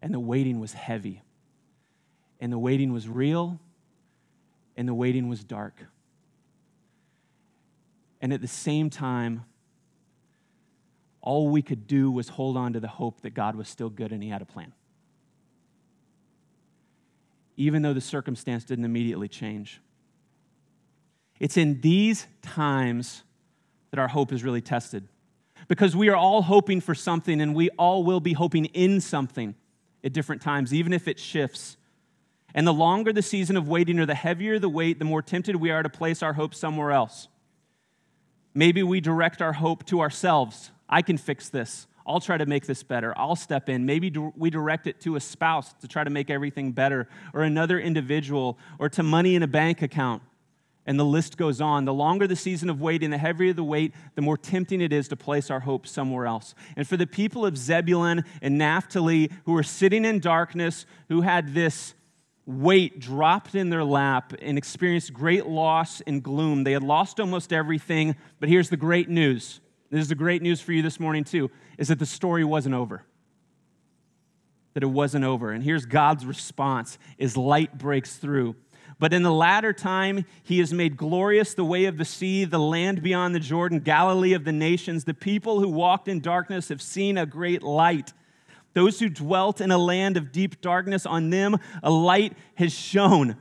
and 0.00 0.12
the 0.12 0.20
waiting 0.20 0.58
was 0.58 0.72
heavy, 0.72 1.22
and 2.40 2.52
the 2.52 2.58
waiting 2.58 2.92
was 2.92 3.08
real, 3.08 3.60
and 4.76 4.88
the 4.88 4.94
waiting 4.94 5.28
was 5.28 5.44
dark. 5.44 5.84
And 8.20 8.32
at 8.32 8.40
the 8.40 8.48
same 8.48 8.90
time, 8.90 9.44
all 11.20 11.48
we 11.48 11.62
could 11.62 11.86
do 11.86 12.10
was 12.10 12.28
hold 12.30 12.56
on 12.56 12.72
to 12.72 12.80
the 12.80 12.88
hope 12.88 13.20
that 13.22 13.30
God 13.30 13.54
was 13.54 13.68
still 13.68 13.90
good 13.90 14.12
and 14.12 14.22
He 14.22 14.28
had 14.28 14.42
a 14.42 14.44
plan. 14.44 14.72
Even 17.56 17.82
though 17.82 17.92
the 17.92 18.00
circumstance 18.00 18.64
didn't 18.64 18.84
immediately 18.84 19.28
change. 19.28 19.80
It's 21.38 21.56
in 21.56 21.80
these 21.80 22.26
times 22.40 23.22
that 23.90 24.00
our 24.00 24.08
hope 24.08 24.32
is 24.32 24.42
really 24.42 24.60
tested. 24.60 25.06
Because 25.72 25.96
we 25.96 26.10
are 26.10 26.16
all 26.16 26.42
hoping 26.42 26.82
for 26.82 26.94
something 26.94 27.40
and 27.40 27.54
we 27.54 27.70
all 27.78 28.04
will 28.04 28.20
be 28.20 28.34
hoping 28.34 28.66
in 28.66 29.00
something 29.00 29.54
at 30.04 30.12
different 30.12 30.42
times, 30.42 30.74
even 30.74 30.92
if 30.92 31.08
it 31.08 31.18
shifts. 31.18 31.78
And 32.54 32.66
the 32.66 32.74
longer 32.74 33.10
the 33.10 33.22
season 33.22 33.56
of 33.56 33.68
waiting 33.68 33.98
or 33.98 34.04
the 34.04 34.14
heavier 34.14 34.58
the 34.58 34.68
weight, 34.68 34.98
the 34.98 35.06
more 35.06 35.22
tempted 35.22 35.56
we 35.56 35.70
are 35.70 35.82
to 35.82 35.88
place 35.88 36.22
our 36.22 36.34
hope 36.34 36.54
somewhere 36.54 36.90
else. 36.90 37.26
Maybe 38.52 38.82
we 38.82 39.00
direct 39.00 39.40
our 39.40 39.54
hope 39.54 39.86
to 39.86 40.02
ourselves 40.02 40.72
I 40.90 41.00
can 41.00 41.16
fix 41.16 41.48
this. 41.48 41.86
I'll 42.06 42.20
try 42.20 42.36
to 42.36 42.44
make 42.44 42.66
this 42.66 42.82
better. 42.82 43.14
I'll 43.16 43.34
step 43.34 43.70
in. 43.70 43.86
Maybe 43.86 44.14
we 44.36 44.50
direct 44.50 44.86
it 44.86 45.00
to 45.00 45.16
a 45.16 45.20
spouse 45.20 45.72
to 45.80 45.88
try 45.88 46.04
to 46.04 46.10
make 46.10 46.28
everything 46.28 46.72
better, 46.72 47.08
or 47.32 47.44
another 47.44 47.80
individual, 47.80 48.58
or 48.78 48.90
to 48.90 49.02
money 49.02 49.36
in 49.36 49.42
a 49.42 49.46
bank 49.46 49.80
account. 49.80 50.22
And 50.86 50.98
the 50.98 51.04
list 51.04 51.36
goes 51.36 51.60
on. 51.60 51.84
The 51.84 51.94
longer 51.94 52.26
the 52.26 52.36
season 52.36 52.68
of 52.68 52.80
waiting, 52.80 53.10
the 53.10 53.18
heavier 53.18 53.52
the 53.52 53.62
weight, 53.62 53.94
the 54.14 54.22
more 54.22 54.36
tempting 54.36 54.80
it 54.80 54.92
is 54.92 55.08
to 55.08 55.16
place 55.16 55.50
our 55.50 55.60
hope 55.60 55.86
somewhere 55.86 56.26
else. 56.26 56.54
And 56.76 56.86
for 56.88 56.96
the 56.96 57.06
people 57.06 57.46
of 57.46 57.56
Zebulun 57.56 58.24
and 58.40 58.58
Naphtali 58.58 59.30
who 59.44 59.52
were 59.52 59.62
sitting 59.62 60.04
in 60.04 60.18
darkness, 60.18 60.84
who 61.08 61.20
had 61.20 61.54
this 61.54 61.94
weight 62.46 62.98
dropped 62.98 63.54
in 63.54 63.70
their 63.70 63.84
lap 63.84 64.32
and 64.42 64.58
experienced 64.58 65.12
great 65.12 65.46
loss 65.46 66.00
and 66.00 66.22
gloom, 66.22 66.64
they 66.64 66.72
had 66.72 66.82
lost 66.82 67.20
almost 67.20 67.52
everything. 67.52 68.16
But 68.40 68.48
here's 68.48 68.68
the 68.68 68.76
great 68.76 69.08
news 69.08 69.60
this 69.92 70.00
is 70.00 70.08
the 70.08 70.14
great 70.14 70.40
news 70.40 70.58
for 70.58 70.72
you 70.72 70.80
this 70.80 70.98
morning, 70.98 71.22
too, 71.22 71.50
is 71.76 71.88
that 71.88 71.98
the 71.98 72.06
story 72.06 72.44
wasn't 72.44 72.74
over. 72.74 73.04
That 74.72 74.82
it 74.82 74.86
wasn't 74.86 75.26
over. 75.26 75.52
And 75.52 75.62
here's 75.62 75.84
God's 75.84 76.24
response 76.24 76.96
as 77.20 77.36
light 77.36 77.76
breaks 77.76 78.16
through. 78.16 78.56
But 79.02 79.12
in 79.12 79.24
the 79.24 79.32
latter 79.32 79.72
time, 79.72 80.26
he 80.44 80.60
has 80.60 80.72
made 80.72 80.96
glorious 80.96 81.54
the 81.54 81.64
way 81.64 81.86
of 81.86 81.98
the 81.98 82.04
sea, 82.04 82.44
the 82.44 82.60
land 82.60 83.02
beyond 83.02 83.34
the 83.34 83.40
Jordan, 83.40 83.80
Galilee 83.80 84.32
of 84.32 84.44
the 84.44 84.52
nations. 84.52 85.02
The 85.02 85.12
people 85.12 85.58
who 85.58 85.68
walked 85.70 86.06
in 86.06 86.20
darkness 86.20 86.68
have 86.68 86.80
seen 86.80 87.18
a 87.18 87.26
great 87.26 87.64
light. 87.64 88.12
Those 88.74 89.00
who 89.00 89.08
dwelt 89.08 89.60
in 89.60 89.72
a 89.72 89.76
land 89.76 90.16
of 90.16 90.30
deep 90.30 90.60
darkness, 90.60 91.04
on 91.04 91.30
them 91.30 91.58
a 91.82 91.90
light 91.90 92.34
has 92.54 92.72
shone. 92.72 93.34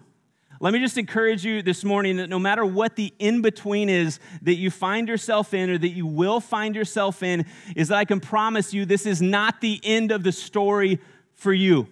Let 0.60 0.74
me 0.74 0.80
just 0.80 0.98
encourage 0.98 1.46
you 1.46 1.62
this 1.62 1.84
morning 1.84 2.18
that 2.18 2.28
no 2.28 2.40
matter 2.40 2.66
what 2.66 2.96
the 2.96 3.14
in 3.20 3.44
between 3.44 3.88
is 3.88 4.20
that 4.42 4.56
you 4.56 4.72
find 4.72 5.08
yourself 5.08 5.54
in 5.54 5.70
or 5.70 5.78
that 5.78 5.90
you 5.90 6.08
will 6.08 6.40
find 6.40 6.76
yourself 6.76 7.22
in, 7.22 7.46
is 7.76 7.90
that 7.90 8.00
I 8.00 8.06
can 8.06 8.20
promise 8.20 8.74
you 8.74 8.88
this 8.88 9.06
is 9.06 9.22
not 9.22 9.62
the 9.62 9.80
end 9.84 10.12
of 10.12 10.24
the 10.24 10.32
story 10.32 11.00
for 11.36 11.54
you. 11.54 11.88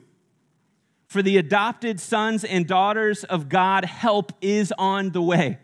For 1.09 1.23
the 1.23 1.37
adopted 1.37 1.99
sons 1.99 2.43
and 2.43 2.67
daughters 2.67 3.23
of 3.23 3.49
God, 3.49 3.83
help 3.83 4.31
is 4.41 4.71
on 4.77 5.09
the 5.09 5.23
way. 5.23 5.57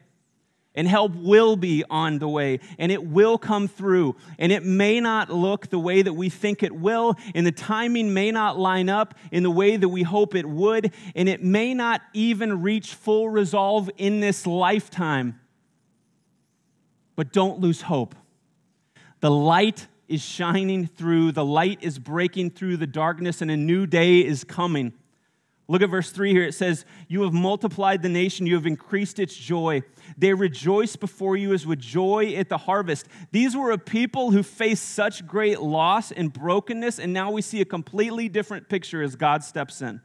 And 0.73 0.87
help 0.87 1.13
will 1.15 1.55
be 1.55 1.83
on 1.87 2.17
the 2.17 2.27
way. 2.27 2.61
And 2.79 2.91
it 2.91 3.05
will 3.05 3.37
come 3.37 3.67
through. 3.67 4.15
And 4.39 4.51
it 4.51 4.65
may 4.65 4.99
not 4.99 5.29
look 5.29 5.69
the 5.69 5.77
way 5.77 6.01
that 6.01 6.13
we 6.13 6.29
think 6.29 6.63
it 6.63 6.75
will. 6.75 7.15
And 7.35 7.45
the 7.45 7.51
timing 7.51 8.11
may 8.11 8.31
not 8.31 8.57
line 8.57 8.89
up 8.89 9.13
in 9.31 9.43
the 9.43 9.51
way 9.51 9.77
that 9.77 9.87
we 9.87 10.01
hope 10.01 10.33
it 10.33 10.47
would. 10.47 10.91
And 11.15 11.29
it 11.29 11.43
may 11.43 11.75
not 11.75 12.01
even 12.13 12.63
reach 12.63 12.95
full 12.95 13.29
resolve 13.29 13.87
in 13.97 14.21
this 14.21 14.47
lifetime. 14.47 15.39
But 17.15 17.31
don't 17.31 17.59
lose 17.59 17.83
hope. 17.83 18.15
The 19.19 19.31
light 19.31 19.87
is 20.07 20.23
shining 20.23 20.87
through. 20.87 21.33
The 21.33 21.45
light 21.45 21.77
is 21.81 21.99
breaking 21.99 22.49
through. 22.49 22.77
The 22.77 22.87
darkness 22.87 23.43
and 23.43 23.51
a 23.51 23.55
new 23.55 23.85
day 23.85 24.25
is 24.25 24.43
coming 24.43 24.91
Look 25.67 25.81
at 25.81 25.89
verse 25.89 26.11
3 26.11 26.31
here. 26.31 26.43
It 26.43 26.53
says, 26.53 26.85
You 27.07 27.23
have 27.23 27.33
multiplied 27.33 28.03
the 28.03 28.09
nation, 28.09 28.45
you 28.45 28.55
have 28.55 28.67
increased 28.67 29.17
its 29.17 29.35
joy. 29.35 29.81
They 30.17 30.33
rejoice 30.33 30.95
before 30.95 31.37
you 31.37 31.53
as 31.53 31.65
with 31.65 31.79
joy 31.79 32.35
at 32.35 32.49
the 32.49 32.57
harvest. 32.57 33.07
These 33.31 33.55
were 33.55 33.71
a 33.71 33.77
people 33.77 34.31
who 34.31 34.43
faced 34.43 34.89
such 34.91 35.25
great 35.25 35.61
loss 35.61 36.11
and 36.11 36.31
brokenness, 36.31 36.99
and 36.99 37.13
now 37.13 37.31
we 37.31 37.41
see 37.41 37.61
a 37.61 37.65
completely 37.65 38.29
different 38.29 38.69
picture 38.69 39.01
as 39.01 39.15
God 39.15 39.43
steps 39.43 39.81
in. 39.81 40.01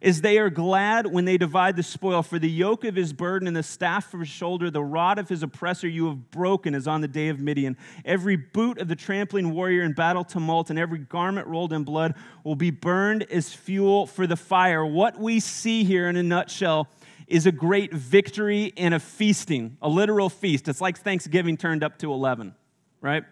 Is 0.00 0.20
they 0.20 0.38
are 0.38 0.50
glad 0.50 1.06
when 1.06 1.24
they 1.24 1.36
divide 1.36 1.76
the 1.76 1.82
spoil. 1.82 2.22
For 2.22 2.38
the 2.38 2.50
yoke 2.50 2.84
of 2.84 2.96
his 2.96 3.12
burden 3.12 3.46
and 3.46 3.56
the 3.56 3.62
staff 3.62 4.12
of 4.14 4.20
his 4.20 4.28
shoulder, 4.28 4.70
the 4.70 4.82
rod 4.82 5.18
of 5.18 5.28
his 5.28 5.42
oppressor 5.42 5.88
you 5.88 6.06
have 6.06 6.30
broken 6.30 6.74
as 6.74 6.88
on 6.88 7.00
the 7.00 7.08
day 7.08 7.28
of 7.28 7.38
Midian. 7.38 7.76
Every 8.04 8.36
boot 8.36 8.78
of 8.78 8.88
the 8.88 8.96
trampling 8.96 9.52
warrior 9.52 9.82
in 9.82 9.92
battle 9.92 10.24
tumult 10.24 10.70
and 10.70 10.78
every 10.78 10.98
garment 10.98 11.46
rolled 11.46 11.72
in 11.72 11.84
blood 11.84 12.14
will 12.44 12.56
be 12.56 12.70
burned 12.70 13.24
as 13.30 13.52
fuel 13.52 14.06
for 14.06 14.26
the 14.26 14.36
fire. 14.36 14.84
What 14.84 15.18
we 15.18 15.40
see 15.40 15.84
here 15.84 16.08
in 16.08 16.16
a 16.16 16.22
nutshell 16.22 16.88
is 17.26 17.46
a 17.46 17.52
great 17.52 17.92
victory 17.92 18.72
and 18.76 18.94
a 18.94 19.00
feasting, 19.00 19.76
a 19.80 19.88
literal 19.88 20.28
feast. 20.28 20.68
It's 20.68 20.80
like 20.80 20.98
Thanksgiving 20.98 21.56
turned 21.56 21.82
up 21.82 21.98
to 21.98 22.12
11, 22.12 22.54
right? 23.00 23.24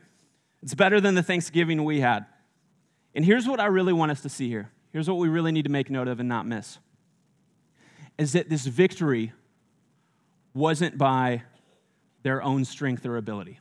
It's 0.63 0.75
better 0.75 1.01
than 1.01 1.15
the 1.15 1.23
Thanksgiving 1.23 1.85
we 1.85 2.01
had. 2.01 2.27
And 3.15 3.25
here's 3.25 3.47
what 3.47 3.61
I 3.61 3.67
really 3.67 3.93
want 3.93 4.13
us 4.13 4.23
to 4.23 4.29
see 4.29 4.49
here 4.49 4.71
Here's 4.93 5.09
what 5.09 5.19
we 5.19 5.29
really 5.29 5.53
need 5.53 5.65
to 5.65 5.71
make 5.71 5.91
note 5.91 6.09
of 6.09 6.21
and 6.21 6.29
not 6.29 6.47
miss 6.47 6.79
is 8.19 8.33
that 8.33 8.51
this 8.51 8.67
victory 8.67 9.33
wasn't 10.53 10.99
by 10.99 11.43
their 12.23 12.43
own 12.43 12.67
strength 12.67 13.07
or 13.07 13.17
ability. 13.17 13.59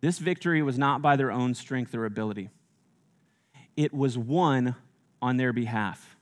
This 0.00 0.18
victory 0.18 0.62
was 0.62 0.78
not 0.78 1.02
by 1.02 1.16
their 1.16 1.32
own 1.32 1.54
strength 1.54 1.94
or 1.94 2.04
ability. 2.04 2.50
It 3.76 3.92
was 3.92 4.16
won 4.16 4.76
on 5.20 5.36
their 5.36 5.52
behalf 5.52 6.16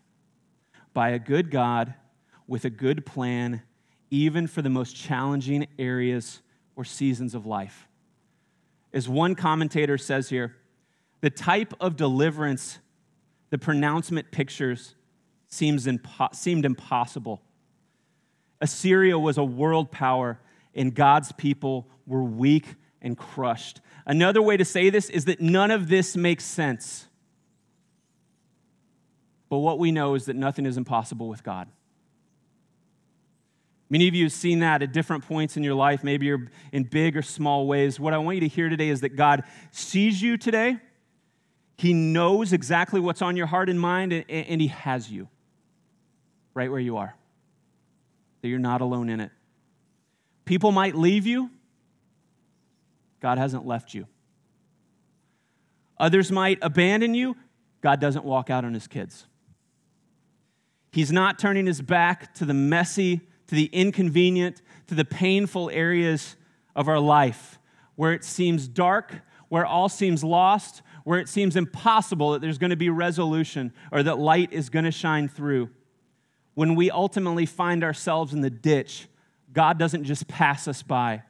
by 0.94 1.10
a 1.10 1.18
good 1.18 1.50
God 1.50 1.94
with 2.46 2.64
a 2.64 2.70
good 2.70 3.04
plan, 3.04 3.62
even 4.10 4.46
for 4.46 4.62
the 4.62 4.70
most 4.70 4.94
challenging 4.94 5.66
areas 5.78 6.40
or 6.76 6.84
seasons 6.84 7.34
of 7.34 7.44
life. 7.44 7.88
As 8.92 9.08
one 9.08 9.34
commentator 9.34 9.98
says 9.98 10.28
here, 10.28 10.56
the 11.22 11.30
type 11.30 11.72
of 11.80 11.96
deliverance 11.96 12.78
the 13.48 13.56
pronouncement 13.56 14.30
pictures 14.30 14.94
seems 15.48 15.86
impo- 15.86 16.34
seemed 16.34 16.64
impossible. 16.64 17.40
Assyria 18.60 19.18
was 19.18 19.38
a 19.38 19.44
world 19.44 19.90
power, 19.90 20.40
and 20.74 20.94
God's 20.94 21.32
people 21.32 21.88
were 22.06 22.22
weak 22.22 22.74
and 23.00 23.16
crushed. 23.16 23.80
Another 24.04 24.42
way 24.42 24.56
to 24.56 24.64
say 24.64 24.90
this 24.90 25.08
is 25.10 25.26
that 25.26 25.40
none 25.40 25.70
of 25.70 25.88
this 25.88 26.16
makes 26.16 26.44
sense. 26.44 27.06
But 29.48 29.58
what 29.58 29.78
we 29.78 29.92
know 29.92 30.14
is 30.14 30.24
that 30.24 30.36
nothing 30.36 30.66
is 30.66 30.76
impossible 30.76 31.28
with 31.28 31.44
God. 31.44 31.68
Many 33.90 34.08
of 34.08 34.14
you 34.14 34.24
have 34.24 34.32
seen 34.32 34.60
that 34.60 34.82
at 34.82 34.92
different 34.92 35.28
points 35.28 35.58
in 35.58 35.62
your 35.62 35.74
life. 35.74 36.02
Maybe 36.02 36.26
you're 36.26 36.50
in 36.72 36.84
big 36.84 37.16
or 37.16 37.22
small 37.22 37.66
ways. 37.66 38.00
What 38.00 38.14
I 38.14 38.18
want 38.18 38.36
you 38.36 38.40
to 38.40 38.48
hear 38.48 38.70
today 38.70 38.88
is 38.88 39.02
that 39.02 39.10
God 39.10 39.44
sees 39.70 40.22
you 40.22 40.38
today 40.38 40.78
he 41.82 41.94
knows 41.94 42.52
exactly 42.52 43.00
what's 43.00 43.22
on 43.22 43.36
your 43.36 43.48
heart 43.48 43.68
and 43.68 43.80
mind, 43.80 44.12
and, 44.12 44.24
and 44.30 44.60
He 44.60 44.68
has 44.68 45.10
you 45.10 45.26
right 46.54 46.70
where 46.70 46.78
you 46.78 46.96
are. 46.96 47.16
That 48.40 48.48
you're 48.48 48.60
not 48.60 48.82
alone 48.82 49.08
in 49.08 49.18
it. 49.18 49.32
People 50.44 50.70
might 50.70 50.94
leave 50.94 51.26
you, 51.26 51.50
God 53.18 53.36
hasn't 53.36 53.66
left 53.66 53.94
you. 53.94 54.06
Others 55.98 56.30
might 56.30 56.60
abandon 56.62 57.14
you, 57.14 57.34
God 57.80 57.98
doesn't 57.98 58.24
walk 58.24 58.48
out 58.48 58.64
on 58.64 58.74
His 58.74 58.86
kids. 58.86 59.26
He's 60.92 61.10
not 61.10 61.36
turning 61.36 61.66
His 61.66 61.82
back 61.82 62.32
to 62.34 62.44
the 62.44 62.54
messy, 62.54 63.22
to 63.48 63.56
the 63.56 63.68
inconvenient, 63.72 64.62
to 64.86 64.94
the 64.94 65.04
painful 65.04 65.68
areas 65.70 66.36
of 66.76 66.86
our 66.86 67.00
life 67.00 67.58
where 67.96 68.12
it 68.12 68.22
seems 68.22 68.68
dark, 68.68 69.16
where 69.48 69.66
all 69.66 69.88
seems 69.88 70.22
lost, 70.22 70.80
where 71.04 71.18
it 71.18 71.28
seems 71.28 71.56
impossible 71.56 72.32
that 72.32 72.40
there's 72.40 72.58
going 72.58 72.70
to 72.70 72.76
be 72.76 72.90
resolution 72.90 73.72
or 73.90 74.02
that 74.02 74.18
light 74.18 74.52
is 74.52 74.70
going 74.70 74.84
to 74.84 74.90
shine 74.90 75.28
through. 75.28 75.70
When 76.54 76.74
we 76.74 76.90
ultimately 76.90 77.46
find 77.46 77.82
ourselves 77.82 78.32
in 78.32 78.40
the 78.40 78.50
ditch, 78.50 79.08
God 79.52 79.78
doesn't 79.78 80.04
just 80.04 80.28
pass 80.28 80.68
us 80.68 80.82
by. 80.82 81.22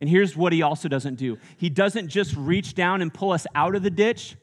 And 0.00 0.08
here's 0.08 0.36
what 0.36 0.52
He 0.52 0.62
also 0.62 0.88
doesn't 0.88 1.16
do 1.16 1.38
He 1.56 1.70
doesn't 1.70 2.08
just 2.08 2.36
reach 2.36 2.74
down 2.74 3.02
and 3.02 3.12
pull 3.12 3.32
us 3.32 3.46
out 3.54 3.74
of 3.74 3.82
the 3.82 3.90
ditch, 3.90 4.36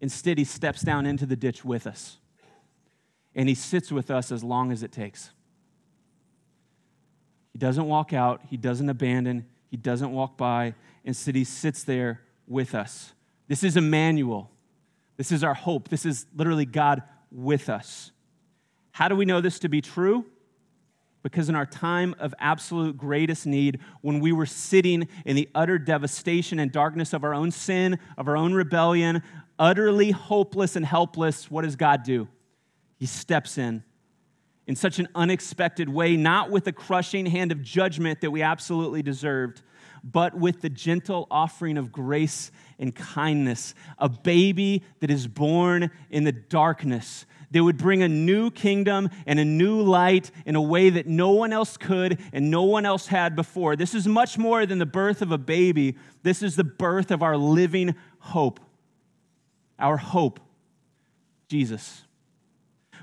instead, 0.00 0.38
He 0.38 0.44
steps 0.44 0.82
down 0.82 1.06
into 1.06 1.26
the 1.26 1.36
ditch 1.36 1.64
with 1.64 1.86
us. 1.86 2.18
And 3.34 3.48
He 3.48 3.54
sits 3.54 3.90
with 3.90 4.10
us 4.10 4.30
as 4.30 4.44
long 4.44 4.72
as 4.72 4.82
it 4.82 4.92
takes. 4.92 5.30
He 7.52 7.58
doesn't 7.58 7.86
walk 7.86 8.12
out, 8.12 8.42
He 8.48 8.56
doesn't 8.56 8.88
abandon, 8.88 9.46
He 9.70 9.76
doesn't 9.76 10.12
walk 10.12 10.36
by. 10.36 10.74
Instead, 11.04 11.34
He 11.34 11.44
sits 11.44 11.84
there 11.84 12.20
with 12.46 12.74
us. 12.74 13.13
This 13.46 13.62
is 13.62 13.76
Emmanuel. 13.76 14.50
This 15.16 15.30
is 15.30 15.44
our 15.44 15.54
hope. 15.54 15.88
This 15.88 16.06
is 16.06 16.26
literally 16.34 16.64
God 16.64 17.02
with 17.30 17.68
us. 17.68 18.10
How 18.92 19.08
do 19.08 19.16
we 19.16 19.24
know 19.24 19.40
this 19.40 19.58
to 19.60 19.68
be 19.68 19.80
true? 19.80 20.24
Because 21.22 21.48
in 21.48 21.54
our 21.54 21.66
time 21.66 22.14
of 22.18 22.34
absolute 22.38 22.96
greatest 22.96 23.46
need, 23.46 23.80
when 24.02 24.20
we 24.20 24.32
were 24.32 24.46
sitting 24.46 25.08
in 25.24 25.36
the 25.36 25.48
utter 25.54 25.78
devastation 25.78 26.58
and 26.58 26.70
darkness 26.70 27.12
of 27.12 27.24
our 27.24 27.34
own 27.34 27.50
sin, 27.50 27.98
of 28.18 28.28
our 28.28 28.36
own 28.36 28.52
rebellion, 28.52 29.22
utterly 29.58 30.10
hopeless 30.10 30.76
and 30.76 30.84
helpless, 30.84 31.50
what 31.50 31.62
does 31.62 31.76
God 31.76 32.02
do? 32.02 32.28
He 32.98 33.06
steps 33.06 33.58
in 33.58 33.82
in 34.66 34.76
such 34.76 34.98
an 34.98 35.08
unexpected 35.14 35.88
way, 35.88 36.16
not 36.16 36.50
with 36.50 36.64
the 36.64 36.72
crushing 36.72 37.26
hand 37.26 37.52
of 37.52 37.62
judgment 37.62 38.20
that 38.22 38.30
we 38.30 38.42
absolutely 38.42 39.02
deserved, 39.02 39.62
but 40.02 40.34
with 40.34 40.60
the 40.62 40.70
gentle 40.70 41.26
offering 41.30 41.76
of 41.76 41.92
grace 41.92 42.50
and 42.78 42.94
kindness, 42.94 43.74
a 43.98 44.08
baby 44.08 44.82
that 45.00 45.10
is 45.10 45.26
born 45.26 45.90
in 46.10 46.24
the 46.24 46.32
darkness. 46.32 47.26
That 47.50 47.62
would 47.62 47.78
bring 47.78 48.02
a 48.02 48.08
new 48.08 48.50
kingdom 48.50 49.10
and 49.26 49.38
a 49.38 49.44
new 49.44 49.80
light 49.80 50.32
in 50.44 50.56
a 50.56 50.60
way 50.60 50.90
that 50.90 51.06
no 51.06 51.30
one 51.30 51.52
else 51.52 51.76
could 51.76 52.18
and 52.32 52.50
no 52.50 52.64
one 52.64 52.84
else 52.84 53.06
had 53.06 53.36
before. 53.36 53.76
This 53.76 53.94
is 53.94 54.08
much 54.08 54.36
more 54.36 54.66
than 54.66 54.80
the 54.80 54.86
birth 54.86 55.22
of 55.22 55.30
a 55.30 55.38
baby. 55.38 55.96
This 56.24 56.42
is 56.42 56.56
the 56.56 56.64
birth 56.64 57.12
of 57.12 57.22
our 57.22 57.36
living 57.36 57.94
hope. 58.18 58.58
Our 59.78 59.96
hope, 59.96 60.40
Jesus. 61.48 62.02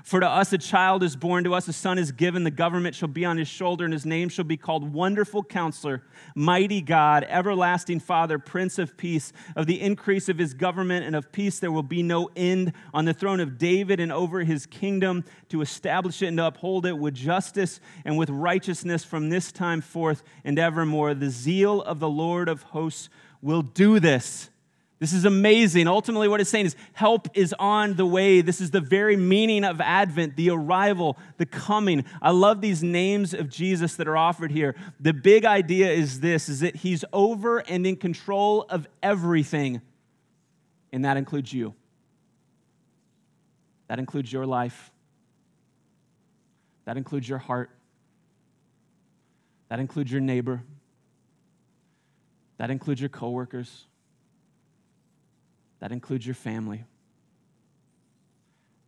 For 0.02 0.18
to 0.18 0.28
us 0.28 0.52
a 0.52 0.58
child 0.58 1.02
is 1.02 1.14
born, 1.14 1.44
to 1.44 1.54
us 1.54 1.68
a 1.68 1.72
son 1.72 1.96
is 1.96 2.10
given, 2.10 2.42
the 2.42 2.50
government 2.50 2.94
shall 2.94 3.08
be 3.08 3.24
on 3.24 3.36
his 3.36 3.46
shoulder, 3.46 3.84
and 3.84 3.92
his 3.92 4.04
name 4.04 4.28
shall 4.28 4.44
be 4.44 4.56
called 4.56 4.92
Wonderful 4.92 5.44
Counselor, 5.44 6.02
Mighty 6.34 6.80
God, 6.80 7.24
Everlasting 7.28 8.00
Father, 8.00 8.38
Prince 8.38 8.78
of 8.78 8.96
Peace. 8.96 9.32
Of 9.54 9.66
the 9.66 9.80
increase 9.80 10.28
of 10.28 10.38
his 10.38 10.54
government 10.54 11.06
and 11.06 11.14
of 11.14 11.30
peace 11.30 11.60
there 11.60 11.70
will 11.70 11.82
be 11.84 12.02
no 12.02 12.30
end 12.34 12.72
on 12.92 13.04
the 13.04 13.14
throne 13.14 13.38
of 13.38 13.58
David 13.58 14.00
and 14.00 14.12
over 14.12 14.40
his 14.40 14.66
kingdom 14.66 15.24
to 15.50 15.60
establish 15.60 16.20
it 16.20 16.26
and 16.26 16.36
to 16.38 16.46
uphold 16.46 16.84
it 16.84 16.98
with 16.98 17.14
justice 17.14 17.80
and 18.04 18.18
with 18.18 18.30
righteousness 18.30 19.04
from 19.04 19.30
this 19.30 19.52
time 19.52 19.80
forth 19.80 20.22
and 20.44 20.58
evermore. 20.58 21.14
The 21.14 21.30
zeal 21.30 21.80
of 21.80 22.00
the 22.00 22.10
Lord 22.10 22.48
of 22.48 22.62
hosts 22.62 23.08
will 23.40 23.62
do 23.62 24.00
this. 24.00 24.50
This 25.02 25.12
is 25.12 25.24
amazing. 25.24 25.88
Ultimately, 25.88 26.28
what 26.28 26.40
it's 26.40 26.48
saying 26.48 26.66
is 26.66 26.76
help 26.92 27.26
is 27.36 27.52
on 27.58 27.94
the 27.94 28.06
way. 28.06 28.40
This 28.40 28.60
is 28.60 28.70
the 28.70 28.80
very 28.80 29.16
meaning 29.16 29.64
of 29.64 29.80
Advent, 29.80 30.36
the 30.36 30.50
arrival, 30.50 31.18
the 31.38 31.44
coming. 31.44 32.04
I 32.22 32.30
love 32.30 32.60
these 32.60 32.84
names 32.84 33.34
of 33.34 33.48
Jesus 33.48 33.96
that 33.96 34.06
are 34.06 34.16
offered 34.16 34.52
here. 34.52 34.76
The 35.00 35.12
big 35.12 35.44
idea 35.44 35.90
is 35.90 36.20
this 36.20 36.48
is 36.48 36.60
that 36.60 36.76
he's 36.76 37.04
over 37.12 37.58
and 37.58 37.84
in 37.84 37.96
control 37.96 38.64
of 38.68 38.86
everything. 39.02 39.82
And 40.92 41.04
that 41.04 41.16
includes 41.16 41.52
you. 41.52 41.74
That 43.88 43.98
includes 43.98 44.32
your 44.32 44.46
life. 44.46 44.92
That 46.84 46.96
includes 46.96 47.28
your 47.28 47.38
heart. 47.38 47.70
That 49.68 49.80
includes 49.80 50.12
your 50.12 50.20
neighbor. 50.20 50.62
That 52.58 52.70
includes 52.70 53.00
your 53.00 53.10
coworkers. 53.10 53.86
That 55.82 55.90
includes 55.90 56.24
your 56.24 56.36
family. 56.36 56.84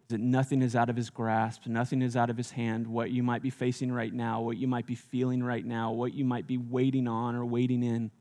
That 0.09 0.21
nothing 0.21 0.63
is 0.63 0.77
out 0.77 0.89
of 0.89 0.95
his 0.95 1.11
grasp, 1.11 1.67
nothing 1.67 2.01
is 2.03 2.17
out 2.17 2.31
of 2.31 2.37
his 2.37 2.53
hand. 2.53 2.87
What 2.87 3.11
you 3.11 3.25
might 3.25 3.43
be 3.43 3.51
facing 3.51 3.91
right 3.91 4.13
now, 4.13 4.43
what 4.43 4.57
you 4.59 4.69
might 4.69 4.87
be 4.87 4.95
feeling 4.95 5.43
right 5.43 5.65
now, 5.65 5.91
what 5.91 6.15
you 6.15 6.25
might 6.25 6.47
be 6.47 6.57
waiting 6.57 7.09
on 7.09 7.35
or 7.35 7.45
waiting 7.45 7.83
in, 7.83 8.13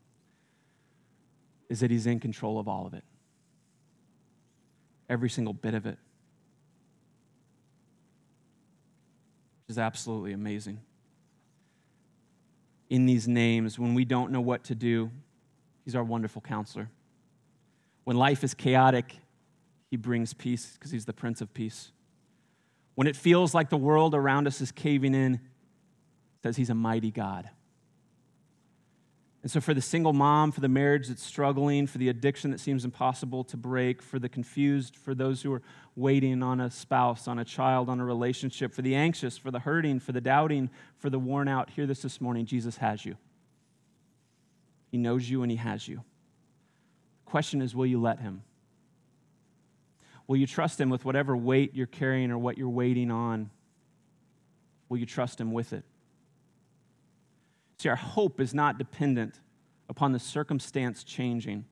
is 1.70 1.82
that 1.82 1.92
he's 1.92 2.08
in 2.08 2.20
control 2.20 2.58
of 2.58 2.68
all 2.68 2.88
of 2.88 2.96
it. 2.96 3.04
Every 5.08 5.30
single 5.30 5.54
bit 5.54 5.76
of 5.76 5.86
it. 5.86 6.00
Which 9.62 9.70
is 9.70 9.78
absolutely 9.78 10.34
amazing. 10.34 10.80
In 12.90 13.06
these 13.06 13.28
names, 13.28 13.78
when 13.78 13.94
we 13.94 14.04
don't 14.04 14.32
know 14.32 14.42
what 14.42 14.64
to 14.64 14.74
do, 14.74 15.12
he's 15.86 15.96
our 15.96 16.04
wonderful 16.04 16.42
counselor. 16.42 16.90
When 18.04 18.18
life 18.18 18.44
is 18.44 18.54
chaotic, 18.54 19.18
he 19.89 19.98
brings 19.98 20.34
peace 20.34 20.74
because 20.74 20.92
he's 20.92 21.06
the 21.06 21.13
Prince 21.13 21.42
of 21.42 21.54
Peace. 21.54 21.92
When 22.96 23.08
it 23.08 23.16
feels 23.16 23.54
like 23.54 23.70
the 23.70 23.78
world 23.78 24.13
around 24.13 24.48
us 24.48 24.62
is 24.62 24.72
caving 24.72 25.16
in, 25.16 25.39
says 26.42 26.58
he's 26.58 26.70
a 26.70 26.76
mighty 26.76 27.12
God. 27.12 27.50
And 29.44 29.52
so, 29.52 29.60
for 29.60 29.74
the 29.74 29.82
single 29.82 30.13
mom, 30.13 30.54
for 30.54 30.62
the 30.62 30.70
marriage 30.70 31.10
that's 31.10 31.24
struggling, 31.24 31.86
for 31.86 31.98
the 31.98 32.08
addiction 32.08 32.52
that 32.52 32.62
seems 32.62 32.86
impossible 32.86 33.44
to 33.46 33.58
break, 33.58 34.02
for 34.02 34.18
the 34.18 34.30
confused, 34.30 34.96
for 34.96 35.13
those 35.13 35.42
who 35.42 35.52
are 35.52 35.62
waiting 35.98 36.42
on 36.42 36.62
a 36.62 36.72
spouse, 36.72 37.28
on 37.28 37.39
a 37.39 37.46
child, 37.46 37.89
on 37.89 38.00
a 38.00 38.06
relationship, 38.06 38.74
for 38.74 38.82
the 38.82 38.96
anxious, 38.96 39.38
for 39.38 39.52
the 39.52 39.60
hurting, 39.60 40.00
for 40.00 40.13
the 40.13 40.22
doubting, 40.22 40.70
for 40.98 41.10
the 41.10 41.20
worn 41.20 41.50
out, 41.50 41.72
hear 41.72 41.86
this 41.86 42.02
this 42.02 42.22
morning 42.22 42.46
Jesus 42.46 42.78
has 42.78 43.06
you. 43.06 43.18
He 44.92 44.98
knows 44.98 45.30
you 45.30 45.42
and 45.42 45.52
He 45.52 45.58
has 45.58 45.89
you. 45.89 46.04
Question 47.34 47.63
is 47.63 47.74
will 47.74 47.88
you 47.88 48.00
let 48.00 48.19
Him? 48.19 48.43
Will 50.28 50.38
you 50.38 50.46
trust 50.46 50.80
Him 50.80 50.91
with 50.91 51.04
whatever 51.04 51.36
weight 51.36 51.74
you're 51.74 51.88
carrying 51.88 52.30
or 52.30 52.38
what 52.38 52.60
you're 52.60 52.69
waiting 52.69 53.10
on? 53.10 53.50
Will 54.88 55.00
you 55.00 55.08
trust 55.08 55.41
Him 55.41 55.52
with 55.52 55.74
it? 55.74 55.84
See, 57.80 57.89
our 57.89 57.96
hope 57.96 58.39
is 58.39 58.54
not 58.54 58.78
dependent 58.78 59.39
upon 59.89 60.12
the 60.12 60.19
circumstance 60.19 61.04
changing, 61.04 61.65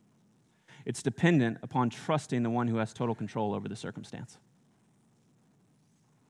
it's 0.83 1.03
dependent 1.03 1.59
upon 1.61 1.91
trusting 1.91 2.41
the 2.41 2.49
one 2.49 2.67
who 2.67 2.77
has 2.77 2.91
total 2.91 3.13
control 3.13 3.53
over 3.53 3.69
the 3.69 3.75
circumstance. 3.75 4.39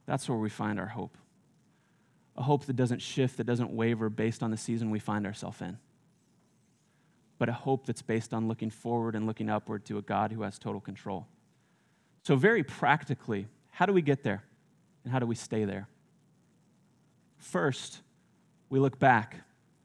That's 0.08 0.28
where 0.28 0.39
we 0.39 0.50
find 0.50 0.78
our 0.78 0.88
hope. 0.88 1.17
A 2.36 2.44
hope 2.44 2.65
that 2.65 2.76
doesn't 2.76 3.02
shift, 3.02 3.38
that 3.38 3.46
doesn't 3.46 3.72
waver 3.72 4.10
based 4.10 4.44
on 4.44 4.52
the 4.52 4.58
season 4.58 4.91
we 4.91 5.00
find 5.00 5.26
ourselves 5.26 5.62
in, 5.62 5.78
but 7.42 7.50
a 7.50 7.54
hope 7.54 7.88
that's 7.88 8.04
based 8.04 8.36
on 8.36 8.48
looking 8.48 8.70
forward 8.70 9.16
and 9.16 9.26
looking 9.26 9.50
upward 9.50 9.84
to 9.84 9.98
a 9.98 10.02
God 10.04 10.32
who 10.32 10.44
has 10.44 10.60
total 10.60 10.80
control. 10.80 11.26
So, 12.22 12.36
very 12.36 12.64
practically, 12.64 13.48
how 13.72 13.88
do 13.88 13.94
we 13.94 14.04
get 14.04 14.22
there? 14.22 14.44
And 15.04 15.12
how 15.12 15.18
do 15.18 15.26
we 15.26 15.34
stay 15.34 15.66
there? 15.66 15.88
First, 17.40 18.02
we 18.70 18.78
look 18.78 19.00
back 19.00 19.38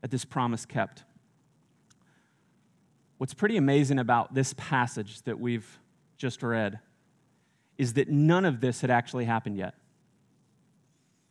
at 0.03 0.11
this 0.11 0.23
promise 0.23 0.66
kept. 0.66 1.05
What's 3.16 3.33
pretty 3.33 3.57
amazing 3.57 4.01
about 4.01 4.35
this 4.35 4.53
passage 4.59 5.23
that 5.23 5.40
we've 5.40 5.79
just 6.19 6.42
read 6.42 6.81
is 7.79 7.95
that 7.95 8.11
none 8.11 8.45
of 8.45 8.61
this 8.61 8.83
had 8.83 8.90
actually 8.90 9.25
happened 9.25 9.57
yet. 9.57 9.73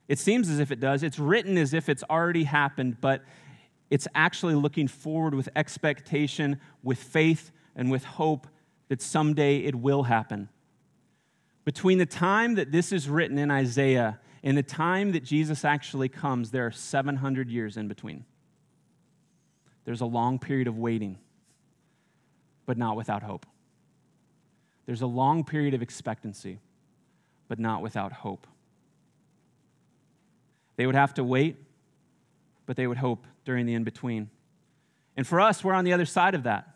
It 0.07 0.17
seems 0.17 0.49
as 0.49 0.57
if 0.57 0.71
it 0.71 0.79
does. 0.79 1.03
It's 1.03 1.19
written 1.19 1.55
as 1.55 1.71
if 1.71 1.87
it's 1.87 2.03
already 2.09 2.45
happened, 2.45 2.97
but 2.99 3.21
it's 3.89 4.07
actually 4.15 4.55
looking 4.55 4.87
forward 4.87 5.33
with 5.35 5.49
expectation, 5.55 6.59
with 6.83 6.97
faith, 6.97 7.51
and 7.75 7.91
with 7.91 8.03
hope 8.03 8.47
that 8.87 9.01
someday 9.01 9.59
it 9.59 9.75
will 9.75 10.03
happen. 10.03 10.49
Between 11.65 11.97
the 11.97 12.05
time 12.05 12.55
that 12.55 12.71
this 12.71 12.91
is 12.91 13.09
written 13.09 13.37
in 13.37 13.51
Isaiah 13.51 14.19
and 14.43 14.57
the 14.57 14.63
time 14.63 15.11
that 15.13 15.23
Jesus 15.23 15.65
actually 15.65 16.09
comes, 16.09 16.51
there 16.51 16.65
are 16.65 16.71
700 16.71 17.49
years 17.49 17.77
in 17.77 17.87
between. 17.87 18.25
There's 19.85 20.01
a 20.01 20.05
long 20.05 20.39
period 20.39 20.67
of 20.67 20.77
waiting, 20.77 21.17
but 22.65 22.77
not 22.77 22.95
without 22.95 23.23
hope. 23.23 23.45
There's 24.85 25.01
a 25.01 25.07
long 25.07 25.43
period 25.43 25.73
of 25.73 25.81
expectancy, 25.81 26.59
but 27.47 27.59
not 27.59 27.81
without 27.81 28.11
hope. 28.11 28.45
They 30.75 30.85
would 30.85 30.95
have 30.95 31.13
to 31.15 31.23
wait, 31.23 31.57
but 32.65 32.75
they 32.75 32.85
would 32.85 32.97
hope 32.97 33.25
during 33.45 33.65
the 33.65 33.73
in 33.73 33.83
between. 33.83 34.29
And 35.15 35.25
for 35.25 35.39
us, 35.39 35.63
we're 35.63 35.73
on 35.73 35.85
the 35.85 35.93
other 35.93 36.05
side 36.05 36.35
of 36.35 36.43
that. 36.43 36.67